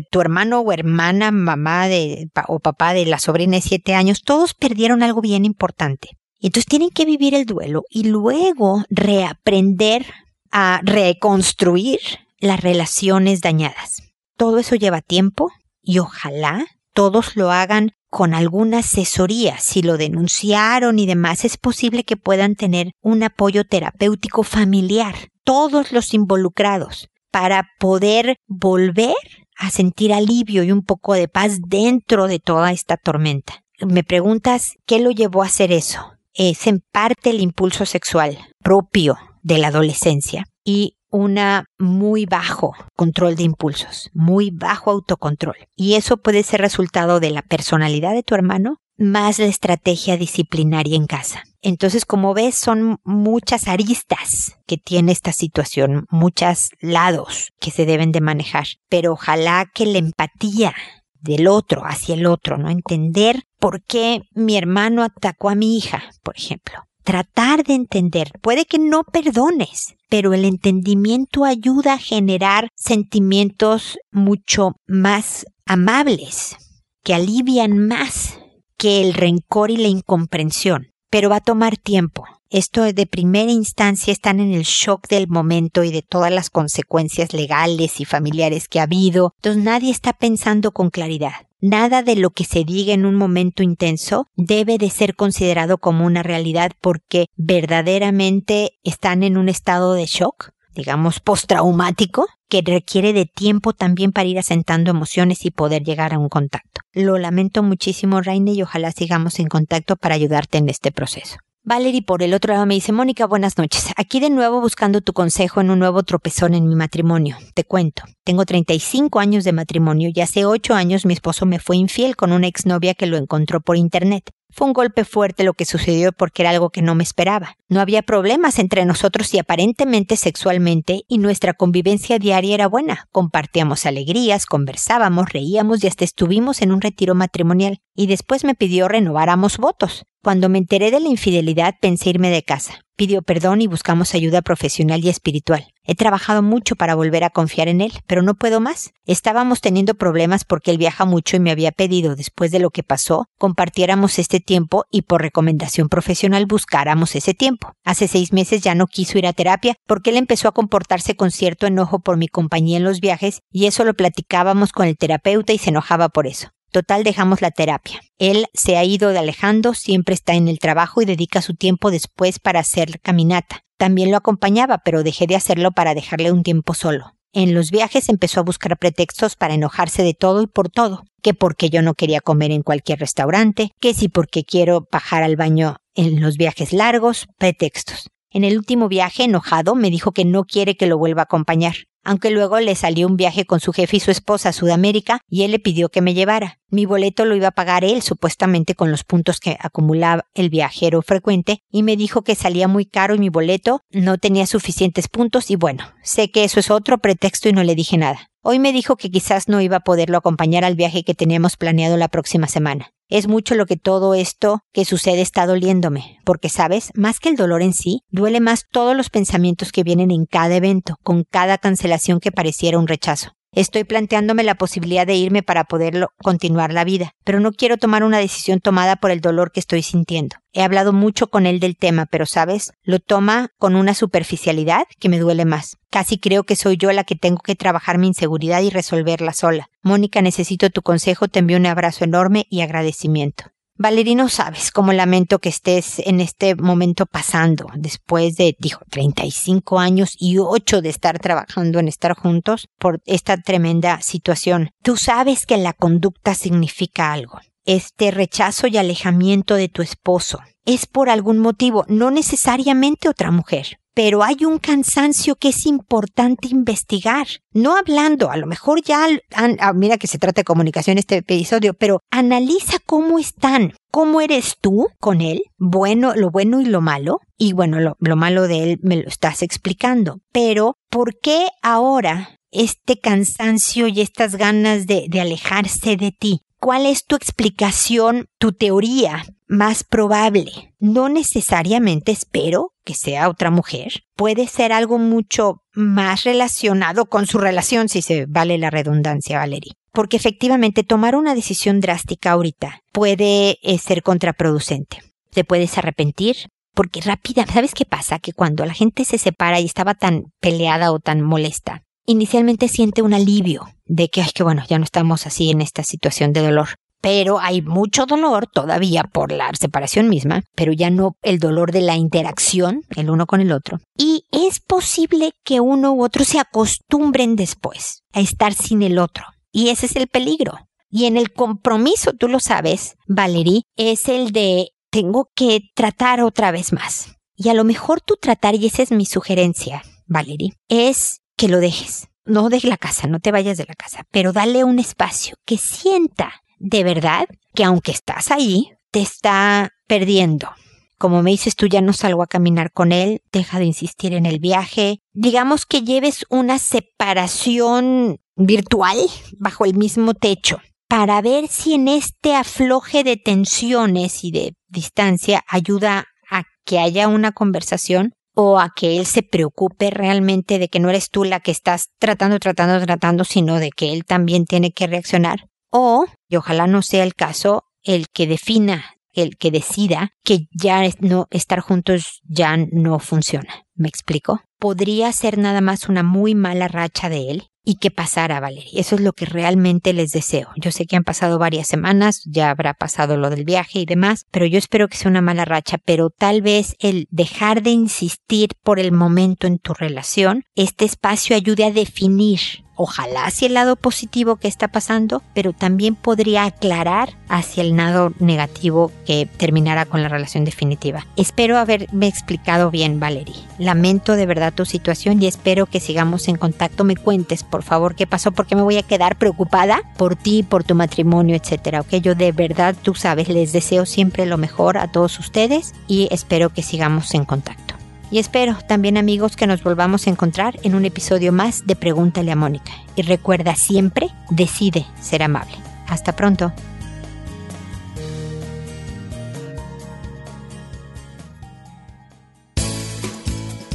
tu 0.09 0.21
hermano 0.21 0.61
o 0.61 0.71
hermana, 0.71 1.31
mamá 1.31 1.87
de, 1.87 2.29
o 2.47 2.59
papá 2.59 2.93
de 2.93 3.05
la 3.05 3.19
sobrina 3.19 3.57
de 3.57 3.61
7 3.61 3.93
años, 3.93 4.21
todos 4.23 4.53
perdieron 4.53 5.03
algo 5.03 5.19
bien 5.19 5.43
importante. 5.43 6.11
Entonces 6.39 6.65
tienen 6.65 6.89
que 6.89 7.05
vivir 7.05 7.35
el 7.35 7.45
duelo 7.45 7.83
y 7.89 8.05
luego 8.05 8.83
reaprender 8.89 10.05
a 10.51 10.81
reconstruir 10.83 11.99
las 12.39 12.61
relaciones 12.61 13.41
dañadas. 13.41 14.03
Todo 14.37 14.59
eso 14.59 14.75
lleva 14.75 15.01
tiempo 15.01 15.51
y 15.81 15.99
ojalá 15.99 16.65
todos 16.93 17.35
lo 17.35 17.51
hagan 17.51 17.91
con 18.09 18.33
alguna 18.33 18.79
asesoría. 18.79 19.57
Si 19.59 19.81
lo 19.81 19.97
denunciaron 19.97 20.99
y 20.99 21.05
demás, 21.05 21.45
es 21.45 21.57
posible 21.57 22.03
que 22.03 22.17
puedan 22.17 22.55
tener 22.55 22.91
un 23.01 23.23
apoyo 23.23 23.65
terapéutico 23.65 24.43
familiar, 24.43 25.15
todos 25.43 25.91
los 25.91 26.13
involucrados, 26.13 27.09
para 27.31 27.67
poder 27.79 28.37
volver 28.47 29.15
a 29.57 29.69
sentir 29.69 30.13
alivio 30.13 30.63
y 30.63 30.71
un 30.71 30.83
poco 30.83 31.13
de 31.13 31.27
paz 31.27 31.59
dentro 31.67 32.27
de 32.27 32.39
toda 32.39 32.71
esta 32.71 32.97
tormenta. 32.97 33.63
Me 33.79 34.03
preguntas, 34.03 34.73
¿qué 34.85 34.99
lo 34.99 35.11
llevó 35.11 35.43
a 35.43 35.47
hacer 35.47 35.71
eso? 35.71 36.13
Es 36.33 36.67
en 36.67 36.83
parte 36.91 37.31
el 37.31 37.41
impulso 37.41 37.85
sexual 37.85 38.37
propio 38.63 39.17
de 39.47 39.57
la 39.57 39.69
adolescencia 39.69 40.43
y 40.65 40.97
una 41.09 41.65
muy 41.79 42.25
bajo 42.25 42.73
control 42.97 43.37
de 43.37 43.43
impulsos, 43.43 44.09
muy 44.13 44.51
bajo 44.51 44.91
autocontrol. 44.91 45.55
Y 45.75 45.93
eso 45.93 46.17
puede 46.17 46.43
ser 46.43 46.59
resultado 46.59 47.21
de 47.21 47.31
la 47.31 47.41
personalidad 47.41 48.13
de 48.13 48.23
tu 48.23 48.35
hermano 48.35 48.81
más 48.97 49.39
la 49.39 49.45
estrategia 49.45 50.17
disciplinaria 50.17 50.97
en 50.97 51.07
casa. 51.07 51.43
Entonces, 51.61 52.03
como 52.03 52.33
ves, 52.33 52.55
son 52.55 52.99
muchas 53.05 53.69
aristas 53.69 54.57
que 54.65 54.77
tiene 54.77 55.13
esta 55.13 55.31
situación, 55.31 56.07
muchos 56.09 56.71
lados 56.81 57.53
que 57.59 57.71
se 57.71 57.85
deben 57.85 58.11
de 58.11 58.21
manejar, 58.21 58.65
pero 58.89 59.13
ojalá 59.13 59.65
que 59.73 59.85
la 59.85 59.99
empatía 59.99 60.75
del 61.21 61.47
otro 61.47 61.83
hacia 61.85 62.15
el 62.15 62.25
otro, 62.25 62.57
¿no? 62.57 62.69
Entender 62.69 63.43
por 63.59 63.81
qué 63.83 64.23
mi 64.33 64.57
hermano 64.57 65.03
atacó 65.03 65.49
a 65.49 65.55
mi 65.55 65.77
hija, 65.77 66.03
por 66.21 66.35
ejemplo 66.35 66.86
tratar 67.07 67.63
de 67.63 67.73
entender. 67.73 68.33
Puede 68.41 68.65
que 68.65 68.79
no 68.79 69.05
perdones, 69.05 69.95
pero 70.09 70.33
el 70.33 70.43
entendimiento 70.43 71.45
ayuda 71.45 71.93
a 71.93 71.97
generar 71.97 72.67
sentimientos 72.75 73.97
mucho 74.11 74.73
más 74.87 75.45
amables, 75.65 76.57
que 77.05 77.13
alivian 77.13 77.87
más 77.87 78.37
que 78.77 78.99
el 78.99 79.13
rencor 79.13 79.71
y 79.71 79.77
la 79.77 79.87
incomprensión. 79.87 80.87
Pero 81.09 81.29
va 81.29 81.37
a 81.37 81.41
tomar 81.41 81.77
tiempo. 81.77 82.25
Esto 82.49 82.83
de 82.83 83.05
primera 83.05 83.53
instancia 83.53 84.11
están 84.11 84.41
en 84.41 84.53
el 84.53 84.63
shock 84.63 85.07
del 85.07 85.29
momento 85.29 85.85
y 85.85 85.91
de 85.91 86.01
todas 86.01 86.33
las 86.33 86.49
consecuencias 86.49 87.31
legales 87.31 88.01
y 88.01 88.05
familiares 88.05 88.67
que 88.67 88.81
ha 88.81 88.83
habido. 88.83 89.33
Entonces 89.37 89.63
nadie 89.63 89.91
está 89.91 90.11
pensando 90.11 90.73
con 90.73 90.89
claridad. 90.89 91.46
Nada 91.59 92.03
de 92.03 92.15
lo 92.15 92.29
que 92.29 92.43
se 92.43 92.63
diga 92.63 92.93
en 92.93 93.05
un 93.05 93.15
momento 93.15 93.63
intenso 93.63 94.27
debe 94.35 94.77
de 94.77 94.91
ser 94.91 95.15
considerado 95.15 95.79
como 95.79 96.05
una 96.05 96.21
realidad 96.21 96.71
porque 96.81 97.25
verdaderamente 97.35 98.73
están 98.83 99.23
en 99.23 99.37
un 99.37 99.49
estado 99.49 99.93
de 99.93 100.05
shock, 100.05 100.51
digamos 100.75 101.19
postraumático, 101.19 102.27
que 102.47 102.61
requiere 102.63 103.11
de 103.11 103.25
tiempo 103.25 103.73
también 103.73 104.11
para 104.11 104.27
ir 104.27 104.37
asentando 104.37 104.91
emociones 104.91 105.45
y 105.45 105.51
poder 105.51 105.83
llegar 105.83 106.13
a 106.13 106.19
un 106.19 106.29
contacto. 106.29 106.81
Lo 106.93 107.17
lamento 107.17 107.63
muchísimo, 107.63 108.21
Raine, 108.21 108.53
y 108.53 108.61
ojalá 108.61 108.91
sigamos 108.91 109.39
en 109.39 109.47
contacto 109.47 109.95
para 109.95 110.13
ayudarte 110.13 110.59
en 110.59 110.69
este 110.69 110.91
proceso. 110.91 111.37
Valerie 111.69 112.01
por 112.01 112.23
el 112.23 112.33
otro 112.33 112.53
lado 112.53 112.65
me 112.65 112.75
dice, 112.75 112.93
Mónica, 112.93 113.27
buenas 113.27 113.57
noches. 113.57 113.89
Aquí 113.97 114.21
de 114.21 114.29
nuevo 114.29 114.61
buscando 114.61 115.01
tu 115.01 115.11
consejo 115.11 115.59
en 115.59 115.69
un 115.69 115.79
nuevo 115.79 116.01
tropezón 116.03 116.53
en 116.53 116.65
mi 116.65 116.75
matrimonio. 116.75 117.35
Te 117.55 117.65
cuento, 117.65 118.03
tengo 118.23 118.45
35 118.45 119.19
años 119.19 119.43
de 119.43 119.51
matrimonio 119.51 120.09
y 120.15 120.21
hace 120.21 120.45
8 120.45 120.73
años 120.73 121.05
mi 121.05 121.11
esposo 121.11 121.45
me 121.45 121.59
fue 121.59 121.75
infiel 121.75 122.15
con 122.15 122.31
una 122.31 122.47
exnovia 122.47 122.93
que 122.93 123.05
lo 123.05 123.17
encontró 123.17 123.59
por 123.59 123.75
internet. 123.75 124.31
Fue 124.57 124.65
un 124.65 124.73
golpe 124.73 125.05
fuerte 125.05 125.43
lo 125.43 125.53
que 125.53 125.65
sucedió 125.65 126.11
porque 126.11 126.41
era 126.41 126.49
algo 126.49 126.71
que 126.71 126.81
no 126.81 126.95
me 126.95 127.03
esperaba. 127.03 127.57
No 127.69 127.79
había 127.79 128.01
problemas 128.01 128.57
entre 128.57 128.85
nosotros 128.85 129.31
y 129.35 129.37
aparentemente 129.37 130.15
sexualmente 130.15 131.03
y 131.07 131.19
nuestra 131.19 131.53
convivencia 131.53 132.17
diaria 132.17 132.55
era 132.55 132.67
buena. 132.67 133.07
Compartíamos 133.11 133.85
alegrías, 133.85 134.47
conversábamos, 134.47 135.31
reíamos 135.31 135.83
y 135.83 135.87
hasta 135.87 136.05
estuvimos 136.05 136.63
en 136.63 136.71
un 136.71 136.81
retiro 136.81 137.13
matrimonial. 137.13 137.81
Y 137.93 138.07
después 138.07 138.43
me 138.45 138.55
pidió 138.55 138.87
renováramos 138.87 139.59
votos. 139.59 140.05
Cuando 140.23 140.49
me 140.49 140.57
enteré 140.57 140.89
de 140.89 141.01
la 141.01 141.09
infidelidad 141.09 141.75
pensé 141.79 142.09
irme 142.09 142.31
de 142.31 142.41
casa. 142.41 142.86
Pidió 142.97 143.21
perdón 143.21 143.61
y 143.61 143.67
buscamos 143.67 144.15
ayuda 144.15 144.41
profesional 144.41 145.05
y 145.05 145.09
espiritual. 145.09 145.67
He 145.83 145.93
trabajado 145.93 146.41
mucho 146.41 146.75
para 146.75 146.95
volver 146.95 147.23
a 147.23 147.29
confiar 147.29 147.67
en 147.67 147.79
él, 147.79 147.93
pero 148.07 148.23
no 148.23 148.33
puedo 148.33 148.59
más. 148.59 148.91
Estábamos 149.05 149.61
teniendo 149.61 149.93
problemas 149.93 150.45
porque 150.45 150.71
él 150.71 150.79
viaja 150.79 151.05
mucho 151.05 151.37
y 151.37 151.39
me 151.39 151.51
había 151.51 151.71
pedido, 151.71 152.15
después 152.15 152.49
de 152.49 152.57
lo 152.57 152.71
que 152.71 152.81
pasó, 152.81 153.27
compartiéramos 153.37 154.17
este 154.17 154.39
tiempo 154.39 154.85
y 154.89 155.03
por 155.03 155.21
recomendación 155.21 155.89
profesional 155.89 156.47
buscáramos 156.47 157.15
ese 157.15 157.35
tiempo. 157.35 157.73
Hace 157.85 158.07
seis 158.07 158.33
meses 158.33 158.61
ya 158.61 158.73
no 158.73 158.87
quiso 158.87 159.19
ir 159.19 159.27
a 159.27 159.33
terapia 159.33 159.75
porque 159.85 160.09
él 160.09 160.17
empezó 160.17 160.47
a 160.47 160.53
comportarse 160.53 161.15
con 161.15 161.29
cierto 161.29 161.67
enojo 161.67 161.99
por 161.99 162.17
mi 162.17 162.27
compañía 162.27 162.77
en 162.77 162.83
los 162.83 162.99
viajes 162.99 163.41
y 163.51 163.67
eso 163.67 163.83
lo 163.83 163.93
platicábamos 163.93 164.71
con 164.71 164.87
el 164.87 164.97
terapeuta 164.97 165.53
y 165.53 165.59
se 165.59 165.69
enojaba 165.69 166.09
por 166.09 166.25
eso. 166.25 166.49
Total 166.71 167.03
dejamos 167.03 167.41
la 167.41 167.51
terapia. 167.51 168.01
Él 168.17 168.47
se 168.53 168.77
ha 168.77 168.83
ido 168.83 169.09
de 169.09 169.19
alejando, 169.19 169.73
siempre 169.73 170.13
está 170.13 170.33
en 170.33 170.47
el 170.47 170.59
trabajo 170.59 171.01
y 171.01 171.05
dedica 171.05 171.41
su 171.41 171.55
tiempo 171.55 171.91
después 171.91 172.39
para 172.39 172.59
hacer 172.59 172.99
caminata. 173.01 173.61
También 173.77 174.11
lo 174.11 174.17
acompañaba, 174.17 174.79
pero 174.79 175.03
dejé 175.03 175.27
de 175.27 175.35
hacerlo 175.35 175.71
para 175.71 175.93
dejarle 175.93 176.31
un 176.31 176.43
tiempo 176.43 176.73
solo. 176.73 177.13
En 177.33 177.53
los 177.53 177.71
viajes 177.71 178.09
empezó 178.09 178.39
a 178.39 178.43
buscar 178.43 178.77
pretextos 178.77 179.35
para 179.35 179.53
enojarse 179.53 180.01
de 180.01 180.13
todo 180.13 180.41
y 180.41 180.47
por 180.47 180.69
todo, 180.69 181.03
que 181.21 181.33
porque 181.33 181.69
yo 181.69 181.81
no 181.81 181.93
quería 181.93 182.21
comer 182.21 182.51
en 182.51 182.63
cualquier 182.63 182.99
restaurante, 182.99 183.71
que 183.79 183.93
si 183.93 184.09
porque 184.09 184.43
quiero 184.43 184.87
bajar 184.91 185.23
al 185.23 185.35
baño 185.35 185.77
en 185.93 186.19
los 186.21 186.37
viajes 186.37 186.73
largos, 186.73 187.27
pretextos. 187.37 188.09
En 188.31 188.43
el 188.43 188.57
último 188.57 188.87
viaje, 188.87 189.23
enojado, 189.23 189.75
me 189.75 189.89
dijo 189.89 190.11
que 190.11 190.25
no 190.25 190.45
quiere 190.45 190.75
que 190.75 190.87
lo 190.87 190.97
vuelva 190.97 191.21
a 191.21 191.25
acompañar 191.25 191.75
aunque 192.07 192.31
luego 192.31 192.61
le 192.61 192.73
salió 192.73 193.05
un 193.05 193.17
viaje 193.17 193.45
con 193.45 193.59
su 193.59 193.73
jefe 193.73 193.97
y 193.97 193.99
su 193.99 194.11
esposa 194.11 194.49
a 194.49 194.53
Sudamérica 194.53 195.19
y 195.29 195.43
él 195.43 195.51
le 195.51 195.59
pidió 195.59 195.89
que 195.89 196.01
me 196.01 196.13
llevara. 196.13 196.59
Mi 196.69 196.85
boleto 196.85 197.25
lo 197.25 197.35
iba 197.35 197.49
a 197.49 197.51
pagar 197.51 197.83
él, 197.83 198.01
supuestamente 198.01 198.75
con 198.75 198.91
los 198.91 199.03
puntos 199.03 199.41
que 199.41 199.57
acumulaba 199.59 200.25
el 200.33 200.49
viajero 200.49 201.01
frecuente, 201.01 201.63
y 201.69 201.83
me 201.83 201.97
dijo 201.97 202.21
que 202.21 202.35
salía 202.35 202.69
muy 202.69 202.85
caro 202.85 203.13
y 203.13 203.19
mi 203.19 203.27
boleto 203.27 203.81
no 203.91 204.17
tenía 204.17 204.45
suficientes 204.45 205.09
puntos 205.09 205.51
y 205.51 205.57
bueno, 205.57 205.83
sé 206.01 206.31
que 206.31 206.45
eso 206.45 206.61
es 206.61 206.71
otro 206.71 206.97
pretexto 206.97 207.49
y 207.49 207.53
no 207.53 207.63
le 207.63 207.75
dije 207.75 207.97
nada. 207.97 208.29
Hoy 208.49 208.59
me 208.59 208.71
dijo 208.71 208.95
que 208.95 209.11
quizás 209.11 209.49
no 209.49 209.59
iba 209.59 209.75
a 209.75 209.81
poderlo 209.81 210.17
acompañar 210.17 210.63
al 210.63 210.77
viaje 210.77 211.03
que 211.03 211.13
teníamos 211.13 211.57
planeado 211.57 211.97
la 211.97 212.07
próxima 212.07 212.47
semana. 212.47 212.91
Es 213.09 213.27
mucho 213.27 213.55
lo 213.55 213.65
que 213.65 213.75
todo 213.75 214.13
esto 214.13 214.61
que 214.71 214.85
sucede 214.85 215.19
está 215.19 215.45
doliéndome, 215.45 216.19
porque 216.23 216.47
sabes, 216.47 216.91
más 216.95 217.19
que 217.19 217.27
el 217.27 217.35
dolor 217.35 217.61
en 217.61 217.73
sí, 217.73 218.03
duele 218.09 218.39
más 218.39 218.63
todos 218.71 218.95
los 218.95 219.09
pensamientos 219.09 219.73
que 219.73 219.83
vienen 219.83 220.11
en 220.11 220.25
cada 220.25 220.55
evento, 220.55 220.95
con 221.03 221.25
cada 221.29 221.57
cancelación 221.57 222.21
que 222.21 222.31
pareciera 222.31 222.79
un 222.79 222.87
rechazo. 222.87 223.36
Estoy 223.57 223.85
planteándome 223.85 224.43
la 224.43 224.53
posibilidad 224.53 225.07
de 225.07 225.15
irme 225.15 225.41
para 225.41 225.63
poderlo 225.63 226.09
continuar 226.21 226.71
la 226.71 226.83
vida, 226.83 227.15
pero 227.23 227.39
no 227.39 227.51
quiero 227.51 227.77
tomar 227.77 228.03
una 228.03 228.19
decisión 228.19 228.59
tomada 228.59 228.97
por 228.97 229.09
el 229.09 229.19
dolor 229.19 229.51
que 229.51 229.59
estoy 229.59 229.81
sintiendo. 229.81 230.35
He 230.53 230.61
hablado 230.61 230.93
mucho 230.93 231.31
con 231.31 231.47
él 231.47 231.59
del 231.59 231.75
tema, 231.75 232.05
pero 232.05 232.27
sabes, 232.27 232.71
lo 232.83 232.99
toma 232.99 233.49
con 233.57 233.75
una 233.75 233.95
superficialidad 233.95 234.83
que 234.99 235.09
me 235.09 235.17
duele 235.17 235.45
más. 235.45 235.77
Casi 235.89 236.19
creo 236.19 236.43
que 236.43 236.55
soy 236.55 236.77
yo 236.77 236.91
la 236.91 237.03
que 237.03 237.15
tengo 237.15 237.39
que 237.39 237.55
trabajar 237.55 237.97
mi 237.97 238.05
inseguridad 238.05 238.61
y 238.61 238.69
resolverla 238.69 239.33
sola. 239.33 239.71
Mónica, 239.81 240.21
necesito 240.21 240.69
tu 240.69 240.83
consejo, 240.83 241.27
te 241.27 241.39
envío 241.39 241.57
un 241.57 241.65
abrazo 241.65 242.03
enorme 242.03 242.45
y 242.51 242.61
agradecimiento. 242.61 243.45
Valerino, 243.79 244.27
sabes 244.27 244.71
cómo 244.71 244.91
lamento 244.91 245.37
que 245.37 245.49
estés 245.49 245.99
en 245.99 246.19
este 246.19 246.55
momento 246.55 247.05
pasando, 247.05 247.67
después 247.75 248.35
de, 248.35 248.55
dijo, 248.57 248.81
35 248.89 249.79
años 249.79 250.15
y 250.17 250.39
8 250.39 250.81
de 250.81 250.89
estar 250.89 251.19
trabajando 251.19 251.77
en 251.77 251.87
estar 251.87 252.15
juntos 252.15 252.69
por 252.79 253.01
esta 253.05 253.37
tremenda 253.37 254.01
situación. 254.01 254.71
Tú 254.81 254.97
sabes 254.97 255.45
que 255.45 255.57
la 255.57 255.73
conducta 255.73 256.33
significa 256.33 257.13
algo. 257.13 257.39
Este 257.65 258.09
rechazo 258.09 258.65
y 258.65 258.77
alejamiento 258.77 259.53
de 259.53 259.69
tu 259.69 259.83
esposo 259.83 260.39
es 260.65 260.87
por 260.87 261.09
algún 261.09 261.37
motivo, 261.37 261.85
no 261.87 262.09
necesariamente 262.09 263.09
otra 263.09 263.29
mujer 263.29 263.79
pero 263.97 264.23
hay 264.23 264.45
un 264.45 264.59
cansancio 264.59 265.37
que 265.37 265.49
es 265.49 265.65
importante 265.65 266.49
investigar. 266.49 267.25
No 267.51 267.75
hablando, 267.75 268.29
a 268.29 268.37
lo 268.37 268.45
mejor 268.45 268.83
ya, 268.83 269.07
ah, 269.33 269.73
mira 269.73 269.97
que 269.97 270.05
se 270.05 270.19
trata 270.19 270.41
de 270.41 270.45
comunicación 270.45 270.99
este 270.99 271.17
episodio, 271.17 271.73
pero 271.73 272.03
analiza 272.11 272.77
cómo 272.85 273.17
están, 273.17 273.73
cómo 273.89 274.21
eres 274.21 274.57
tú 274.61 274.85
con 274.99 275.21
él, 275.21 275.41
bueno, 275.57 276.13
lo 276.13 276.29
bueno 276.29 276.61
y 276.61 276.65
lo 276.65 276.79
malo, 276.79 277.21
y 277.39 277.53
bueno, 277.53 277.79
lo, 277.79 278.15
malo 278.15 278.47
de 278.47 278.73
él 278.73 278.79
me 278.83 278.97
lo 278.97 279.07
estás 279.07 279.41
explicando, 279.41 280.19
pero 280.31 280.77
¿por 280.91 281.17
qué 281.19 281.47
ahora 281.63 282.37
este 282.51 282.99
cansancio 282.99 283.87
y 283.87 284.01
estas 284.01 284.35
ganas 284.35 284.85
de, 284.85 285.07
de 285.09 285.21
alejarse 285.21 285.97
de 285.97 286.11
ti? 286.11 286.41
¿Cuál 286.59 286.85
es 286.85 287.03
tu 287.03 287.15
explicación, 287.15 288.27
tu 288.37 288.51
teoría 288.51 289.25
más 289.47 289.83
probable? 289.83 290.73
No 290.79 291.09
necesariamente 291.09 292.11
espero 292.11 292.73
que 292.83 292.93
sea 292.93 293.29
otra 293.29 293.51
mujer. 293.51 294.03
Puede 294.15 294.47
ser 294.47 294.71
algo 294.71 294.97
mucho 294.97 295.63
más 295.73 296.23
relacionado 296.23 297.05
con 297.05 297.27
su 297.27 297.37
relación, 297.37 297.89
si 297.89 298.01
se 298.01 298.25
vale 298.27 298.57
la 298.57 298.69
redundancia, 298.69 299.39
Valerie. 299.39 299.73
Porque 299.91 300.17
efectivamente 300.17 300.83
tomar 300.83 301.15
una 301.15 301.35
decisión 301.35 301.81
drástica 301.81 302.31
ahorita 302.31 302.81
puede 302.91 303.57
eh, 303.61 303.77
ser 303.77 304.03
contraproducente. 304.03 305.01
Te 305.31 305.43
puedes 305.43 305.77
arrepentir, 305.77 306.37
porque 306.73 307.01
rápida, 307.01 307.45
¿sabes 307.53 307.73
qué 307.73 307.85
pasa? 307.85 308.19
Que 308.19 308.33
cuando 308.33 308.65
la 308.65 308.73
gente 308.73 309.05
se 309.05 309.17
separa 309.17 309.59
y 309.59 309.65
estaba 309.65 309.95
tan 309.95 310.25
peleada 310.39 310.91
o 310.91 310.99
tan 310.99 311.21
molesta, 311.21 311.83
inicialmente 312.05 312.67
siente 312.67 313.01
un 313.01 313.13
alivio 313.13 313.67
de 313.85 314.09
que, 314.09 314.21
ay, 314.21 314.29
que 314.33 314.43
bueno, 314.43 314.63
ya 314.67 314.77
no 314.77 314.85
estamos 314.85 315.27
así 315.27 315.49
en 315.49 315.61
esta 315.61 315.83
situación 315.83 316.33
de 316.33 316.41
dolor. 316.41 316.69
Pero 317.01 317.39
hay 317.39 317.61
mucho 317.61 318.05
dolor 318.05 318.47
todavía 318.47 319.03
por 319.03 319.31
la 319.31 319.51
separación 319.59 320.09
misma, 320.09 320.43
pero 320.55 320.73
ya 320.73 320.89
no 320.89 321.15
el 321.21 321.39
dolor 321.39 321.71
de 321.71 321.81
la 321.81 321.95
interacción 321.95 322.81
el 322.95 323.09
uno 323.09 323.25
con 323.27 323.41
el 323.41 323.51
otro. 323.51 323.79
Y 323.97 324.23
es 324.31 324.59
posible 324.59 325.33
que 325.43 325.59
uno 325.59 325.93
u 325.93 326.03
otro 326.03 326.23
se 326.23 326.39
acostumbren 326.39 327.35
después 327.35 328.01
a 328.13 328.19
estar 328.19 328.53
sin 328.53 328.81
el 328.81 328.99
otro. 328.99 329.25
Y 329.51 329.69
ese 329.69 329.85
es 329.85 329.95
el 329.95 330.07
peligro. 330.07 330.57
Y 330.89 331.05
en 331.05 331.17
el 331.17 331.33
compromiso, 331.33 332.13
tú 332.13 332.27
lo 332.27 332.39
sabes, 332.39 332.95
Valerie, 333.07 333.63
es 333.75 334.07
el 334.07 334.31
de 334.31 334.69
tengo 334.89 335.29
que 335.35 335.61
tratar 335.75 336.21
otra 336.21 336.51
vez 336.51 336.73
más. 336.73 337.17
Y 337.35 337.49
a 337.49 337.53
lo 337.53 337.63
mejor 337.63 338.01
tú 338.01 338.15
tratar, 338.19 338.55
y 338.55 338.65
esa 338.65 338.81
es 338.81 338.91
mi 338.91 339.05
sugerencia, 339.05 339.83
Valerie, 340.07 340.53
es 340.69 341.21
que 341.35 341.47
lo 341.47 341.59
dejes. 341.59 342.07
No 342.25 342.49
de 342.49 342.59
la 342.63 342.77
casa, 342.77 343.07
no 343.07 343.19
te 343.19 343.31
vayas 343.31 343.57
de 343.57 343.65
la 343.65 343.75
casa, 343.75 344.03
pero 344.11 344.33
dale 344.33 344.63
un 344.63 344.79
espacio 344.79 345.35
que 345.45 345.57
sienta 345.57 346.41
de 346.59 346.83
verdad 346.83 347.25
que 347.53 347.63
aunque 347.63 347.91
estás 347.91 348.31
ahí, 348.31 348.71
te 348.91 349.01
está 349.01 349.71
perdiendo. 349.87 350.49
Como 350.97 351.21
me 351.21 351.31
dices 351.31 351.55
tú, 351.55 351.67
ya 351.67 351.81
no 351.81 351.93
salgo 351.93 352.23
a 352.23 352.27
caminar 352.27 352.71
con 352.71 352.91
él, 352.91 353.21
deja 353.31 353.59
de 353.59 353.65
insistir 353.65 354.13
en 354.13 354.25
el 354.25 354.39
viaje. 354.39 354.99
Digamos 355.13 355.65
que 355.65 355.81
lleves 355.81 356.25
una 356.29 356.57
separación 356.57 358.19
virtual 358.35 358.97
bajo 359.37 359.65
el 359.65 359.75
mismo 359.75 360.13
techo 360.13 360.59
para 360.87 361.21
ver 361.21 361.47
si 361.49 361.73
en 361.73 361.87
este 361.87 362.35
afloje 362.35 363.03
de 363.03 363.17
tensiones 363.17 364.23
y 364.23 364.31
de 364.31 364.55
distancia 364.69 365.43
ayuda 365.47 366.05
a 366.31 366.43
que 366.65 366.79
haya 366.79 367.07
una 367.07 367.31
conversación 367.31 368.13
o 368.33 368.59
a 368.59 368.71
que 368.75 368.97
él 368.97 369.05
se 369.05 369.23
preocupe 369.23 369.89
realmente 369.89 370.59
de 370.59 370.69
que 370.69 370.79
no 370.79 370.89
eres 370.89 371.09
tú 371.09 371.23
la 371.23 371.39
que 371.39 371.51
estás 371.51 371.89
tratando, 371.99 372.39
tratando, 372.39 372.83
tratando, 372.85 373.23
sino 373.23 373.59
de 373.59 373.71
que 373.71 373.91
él 373.93 374.05
también 374.05 374.45
tiene 374.45 374.71
que 374.71 374.87
reaccionar. 374.87 375.47
O, 375.79 376.07
y 376.27 376.37
ojalá 376.37 376.65
no 376.65 376.81
sea 376.81 377.03
el 377.03 377.13
caso, 377.13 377.65
el 377.83 378.07
que 378.09 378.25
defina 378.25 378.95
que, 379.13 379.29
que 379.29 379.51
decida 379.51 380.09
que 380.23 380.47
ya 380.51 380.81
no 381.01 381.27
estar 381.29 381.59
juntos 381.59 382.21
ya 382.27 382.57
no 382.57 382.97
funciona. 382.97 383.67
¿Me 383.75 383.87
explico? 383.87 384.41
Podría 384.57 385.11
ser 385.11 385.37
nada 385.37 385.61
más 385.61 385.87
una 385.87 386.01
muy 386.01 386.33
mala 386.33 386.67
racha 386.67 387.09
de 387.09 387.29
él 387.29 387.43
y 387.63 387.75
que 387.75 387.91
pasara, 387.91 388.39
Valeria. 388.39 388.71
Eso 388.73 388.95
es 388.95 389.01
lo 389.01 389.13
que 389.13 389.25
realmente 389.25 389.93
les 389.93 390.09
deseo. 390.09 390.49
Yo 390.55 390.71
sé 390.71 390.87
que 390.87 390.95
han 390.95 391.03
pasado 391.03 391.37
varias 391.37 391.67
semanas, 391.67 392.23
ya 392.25 392.49
habrá 392.49 392.73
pasado 392.73 393.15
lo 393.15 393.29
del 393.29 393.45
viaje 393.45 393.77
y 393.77 393.85
demás, 393.85 394.25
pero 394.31 394.47
yo 394.47 394.57
espero 394.57 394.87
que 394.87 394.97
sea 394.97 395.11
una 395.11 395.21
mala 395.21 395.45
racha, 395.45 395.77
pero 395.77 396.09
tal 396.09 396.41
vez 396.41 396.75
el 396.79 397.05
dejar 397.11 397.61
de 397.61 397.69
insistir 397.69 398.49
por 398.63 398.79
el 398.79 398.91
momento 398.91 399.45
en 399.45 399.59
tu 399.59 399.75
relación, 399.75 400.41
este 400.55 400.85
espacio 400.85 401.35
ayude 401.35 401.65
a 401.65 401.71
definir 401.71 402.39
ojalá 402.77 403.25
hacia 403.25 403.47
el 403.47 403.53
lado 403.53 403.75
positivo 403.75 404.37
que 404.37 404.47
está 404.47 404.69
pasando, 404.69 405.21
pero 405.33 405.51
también 405.51 405.95
podría 405.95 406.45
aclarar 406.45 407.13
hacia 407.27 407.63
el 407.63 407.75
lado 407.75 408.13
negativo 408.19 408.91
que 409.05 409.27
terminara 409.37 409.85
con 409.85 410.01
la 410.01 410.09
relación 410.09 410.45
definitiva. 410.45 411.05
Espero 411.17 411.57
haberme 411.57 412.07
explicado 412.07 412.71
bien, 412.71 412.99
Valerie. 412.99 413.35
Lamento 413.59 414.13
de 414.13 414.25
verdad 414.25 414.53
tu 414.53 414.65
situación 414.65 415.21
y 415.21 415.27
espero 415.27 415.65
que 415.65 415.79
sigamos 415.79 416.27
en 416.27 416.37
contacto. 416.37 416.83
Me 416.83 416.95
cuentes, 416.95 417.43
por 417.43 417.63
favor, 417.63 417.95
qué 417.95 418.07
pasó, 418.07 418.31
porque 418.31 418.55
me 418.55 418.61
voy 418.61 418.77
a 418.77 418.83
quedar 418.83 419.17
preocupada 419.17 419.81
por 419.97 420.15
ti, 420.15 420.43
por 420.43 420.63
tu 420.63 420.75
matrimonio, 420.75 421.35
etcétera. 421.35 421.81
Ok, 421.81 421.95
yo 421.95 422.15
de 422.15 422.31
verdad, 422.31 422.75
tú 422.81 422.95
sabes, 422.95 423.27
les 423.27 423.51
deseo 423.51 423.85
siempre 423.85 424.25
lo 424.25 424.37
mejor 424.37 424.77
a 424.77 424.87
todos 424.87 425.19
ustedes 425.19 425.73
y 425.87 426.07
espero 426.11 426.49
que 426.49 426.63
sigamos 426.63 427.13
en 427.13 427.25
contacto. 427.25 427.66
Y 428.09 428.19
espero 428.19 428.55
también 428.67 428.95
amigos 428.97 429.35
que 429.35 429.47
nos 429.47 429.63
volvamos 429.63 430.07
a 430.07 430.09
encontrar 430.09 430.57
en 430.63 430.75
un 430.75 430.85
episodio 430.85 431.33
más 431.33 431.67
de 431.67 431.75
Pregúntale 431.75 432.31
a 432.31 432.35
Mónica. 432.35 432.71
Y 432.95 433.01
recuerda 433.01 433.55
siempre, 433.55 434.07
decide 434.29 434.85
ser 435.01 435.23
amable. 435.23 435.57
Hasta 435.87 436.15
pronto. 436.15 436.53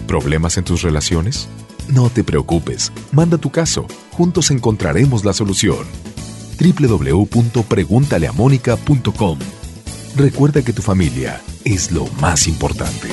¿Problemas 0.07 0.57
en 0.59 0.65
tus 0.65 0.83
relaciones? 0.83 1.49
No 1.89 2.11
te 2.11 2.23
preocupes, 2.23 2.93
manda 3.13 3.39
tu 3.39 3.51
caso, 3.51 3.87
juntos 4.13 4.51
encontraremos 4.51 5.25
la 5.25 5.33
solución. 5.33 5.87
www.preguntaleamónica.com 6.61 9.39
Recuerda 10.17 10.63
que 10.63 10.75
tu 10.75 10.83
familia 10.83 11.41
es 11.65 11.91
lo 11.91 12.07
más 12.21 12.47
importante. 12.47 13.09